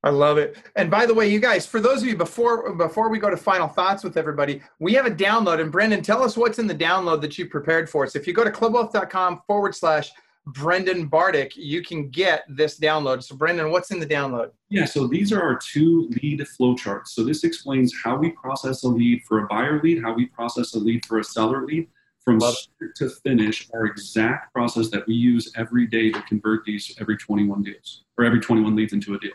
[0.03, 0.57] I love it.
[0.75, 3.37] And by the way, you guys, for those of you before before we go to
[3.37, 5.59] final thoughts with everybody, we have a download.
[5.59, 8.15] And Brendan, tell us what's in the download that you prepared for us.
[8.15, 10.11] If you go to clubwealth.com forward slash
[10.47, 13.23] Brendan Bartic, you can get this download.
[13.23, 14.51] So, Brendan, what's in the download?
[14.69, 17.07] Yeah, so these are our two lead flowcharts.
[17.09, 20.75] So, this explains how we process a lead for a buyer lead, how we process
[20.75, 21.87] a lead for a seller lead,
[22.25, 26.65] from Love start to finish, our exact process that we use every day to convert
[26.65, 29.31] these every 21 deals or every 21 leads into a deal.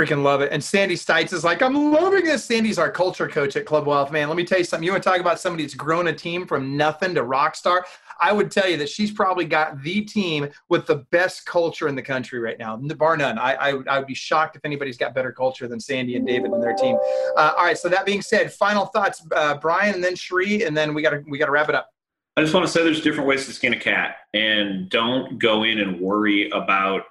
[0.00, 0.50] Freaking love it.
[0.50, 2.42] And Sandy Stites is like, I'm loving this.
[2.42, 4.10] Sandy's our culture coach at Club Wealth.
[4.10, 4.82] Man, let me tell you something.
[4.82, 7.84] You want to talk about somebody that's grown a team from nothing to rock star?
[8.18, 11.94] I would tell you that she's probably got the team with the best culture in
[11.94, 13.38] the country right now, bar none.
[13.38, 16.50] I, I, I would be shocked if anybody's got better culture than Sandy and David
[16.50, 16.96] and their team.
[17.36, 17.76] Uh, all right.
[17.76, 21.10] So that being said, final thoughts, uh, Brian, and then Sheree, and then we got
[21.10, 21.90] to we got to wrap it up.
[22.38, 25.64] I just want to say there's different ways to skin a cat, and don't go
[25.64, 27.02] in and worry about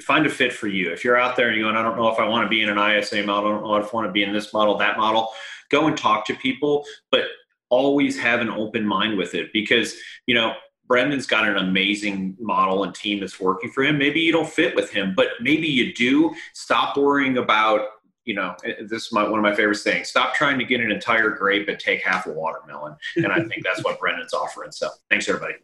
[0.00, 0.90] find a fit for you.
[0.90, 2.62] If you're out there and you're going, I don't know if I want to be
[2.62, 4.76] in an ISA model, I don't know if I want to be in this model,
[4.78, 5.30] that model,
[5.70, 7.24] go and talk to people, but
[7.68, 9.96] always have an open mind with it because,
[10.26, 10.54] you know,
[10.86, 13.96] Brendan's got an amazing model and team that's working for him.
[13.96, 16.34] Maybe you don't fit with him, but maybe you do.
[16.54, 17.88] Stop worrying about,
[18.24, 20.08] you know, eh, this is my, one of my favorite sayings.
[20.08, 22.96] Stop trying to get an entire grape and take half a watermelon.
[23.16, 24.72] And I think that's what Brendan's offering.
[24.72, 25.54] So thanks, everybody.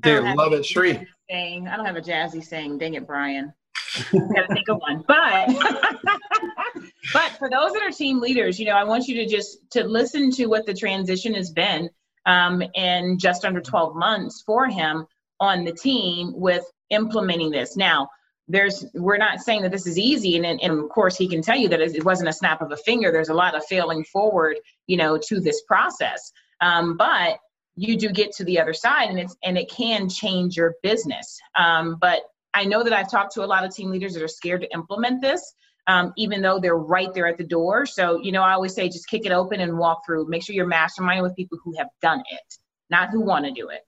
[0.00, 1.06] Dude, love it, Shree.
[1.30, 2.78] Saying, I don't have a jazzy saying.
[2.78, 3.52] Dang it, Brian.
[4.12, 5.04] gotta think of one.
[5.06, 5.48] But
[7.12, 9.84] but for those that are team leaders, you know, I want you to just to
[9.84, 11.88] listen to what the transition has been
[12.26, 15.06] um, in just under 12 months for him
[15.40, 17.76] on the team with implementing this.
[17.76, 18.08] Now,
[18.48, 21.56] there's we're not saying that this is easy and, and of course he can tell
[21.56, 24.56] you that it wasn't a snap of a finger there's a lot of failing forward
[24.86, 26.30] you know to this process
[26.60, 27.38] um, but
[27.76, 31.38] you do get to the other side and it's and it can change your business
[31.58, 32.22] um, but
[32.54, 34.72] i know that i've talked to a lot of team leaders that are scared to
[34.72, 35.54] implement this
[35.86, 38.88] um, even though they're right there at the door so you know i always say
[38.88, 41.88] just kick it open and walk through make sure you're masterminding with people who have
[42.00, 42.54] done it
[42.90, 43.80] not who want to do it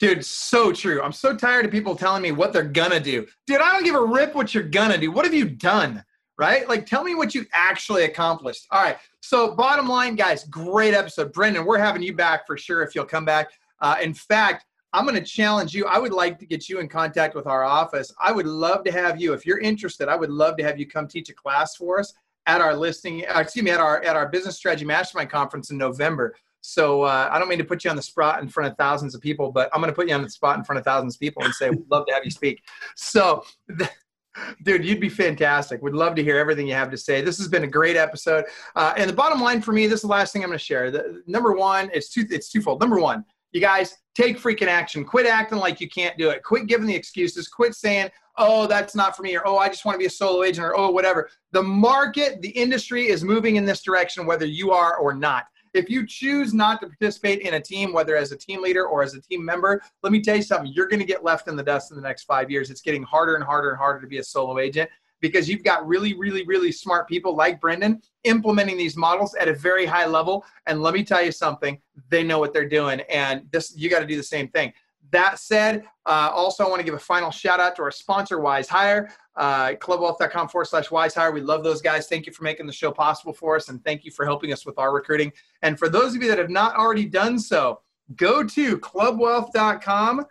[0.00, 1.00] Dude, so true.
[1.00, 3.26] I'm so tired of people telling me what they're gonna do.
[3.46, 5.12] Dude, I don't give a rip what you're gonna do.
[5.12, 6.04] What have you done?
[6.36, 6.68] Right?
[6.68, 8.66] Like, tell me what you actually accomplished.
[8.70, 8.96] All right.
[9.20, 11.32] So, bottom line, guys, great episode.
[11.32, 13.50] Brendan, we're having you back for sure if you'll come back.
[13.80, 15.86] Uh, in fact, I'm going to challenge you.
[15.86, 18.12] I would like to get you in contact with our office.
[18.20, 20.86] I would love to have you, if you're interested, I would love to have you
[20.86, 22.14] come teach a class for us
[22.46, 25.78] at our listing, uh, excuse me, at our at our business strategy mastermind conference in
[25.78, 26.34] November.
[26.60, 29.14] So uh, I don't mean to put you on the spot in front of thousands
[29.14, 31.16] of people, but I'm going to put you on the spot in front of thousands
[31.16, 32.62] of people and say, we'd love to have you speak.
[32.96, 33.44] So
[34.62, 35.82] Dude, you'd be fantastic.
[35.82, 37.20] Would love to hear everything you have to say.
[37.20, 38.44] This has been a great episode.
[38.74, 40.64] Uh, and the bottom line for me, this is the last thing I'm going to
[40.64, 40.90] share.
[40.90, 42.80] The, number one, it's two, it's twofold.
[42.80, 45.04] Number one, you guys take freaking action.
[45.04, 46.42] Quit acting like you can't do it.
[46.42, 47.46] Quit giving the excuses.
[47.48, 50.10] Quit saying, "Oh, that's not for me," or "Oh, I just want to be a
[50.10, 54.44] solo agent," or "Oh, whatever." The market, the industry is moving in this direction, whether
[54.44, 55.44] you are or not.
[55.74, 59.02] If you choose not to participate in a team, whether as a team leader or
[59.02, 61.56] as a team member, let me tell you something, you're going to get left in
[61.56, 62.70] the dust in the next five years.
[62.70, 64.88] It's getting harder and harder and harder to be a solo agent
[65.20, 69.54] because you've got really, really, really smart people like Brendan implementing these models at a
[69.54, 70.44] very high level.
[70.66, 73.00] And let me tell you something, they know what they're doing.
[73.10, 74.72] And this, you got to do the same thing.
[75.14, 78.38] That said, uh, also I want to give a final shout out to our sponsor,
[78.38, 81.32] WizeHire, uh, clubwealth.com forward slash WizeHire.
[81.32, 82.08] We love those guys.
[82.08, 84.66] Thank you for making the show possible for us, and thank you for helping us
[84.66, 85.32] with our recruiting.
[85.62, 87.80] And for those of you that have not already done so,
[88.16, 90.26] go to clubwealth.com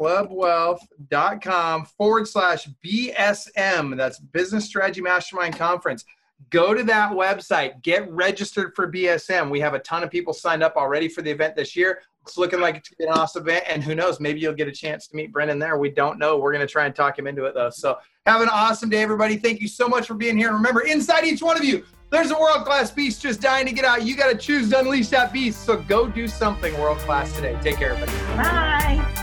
[0.00, 3.96] clubwealth.com forward slash BSM.
[3.96, 6.04] That's Business Strategy Mastermind Conference.
[6.50, 9.50] Go to that website, get registered for BSM.
[9.50, 12.00] We have a ton of people signed up already for the event this year.
[12.28, 15.06] It's looking like it's an awesome event, and who knows, maybe you'll get a chance
[15.06, 15.78] to meet Brendan there.
[15.78, 16.36] We don't know.
[16.36, 17.70] We're going to try and talk him into it, though.
[17.70, 19.38] So, have an awesome day, everybody.
[19.38, 20.48] Thank you so much for being here.
[20.48, 23.72] And remember, inside each one of you, there's a world class beast just dying to
[23.72, 24.02] get out.
[24.02, 25.64] You got to choose to unleash that beast.
[25.64, 27.56] So, go do something world class today.
[27.62, 28.12] Take care, everybody.
[28.36, 29.17] Bye.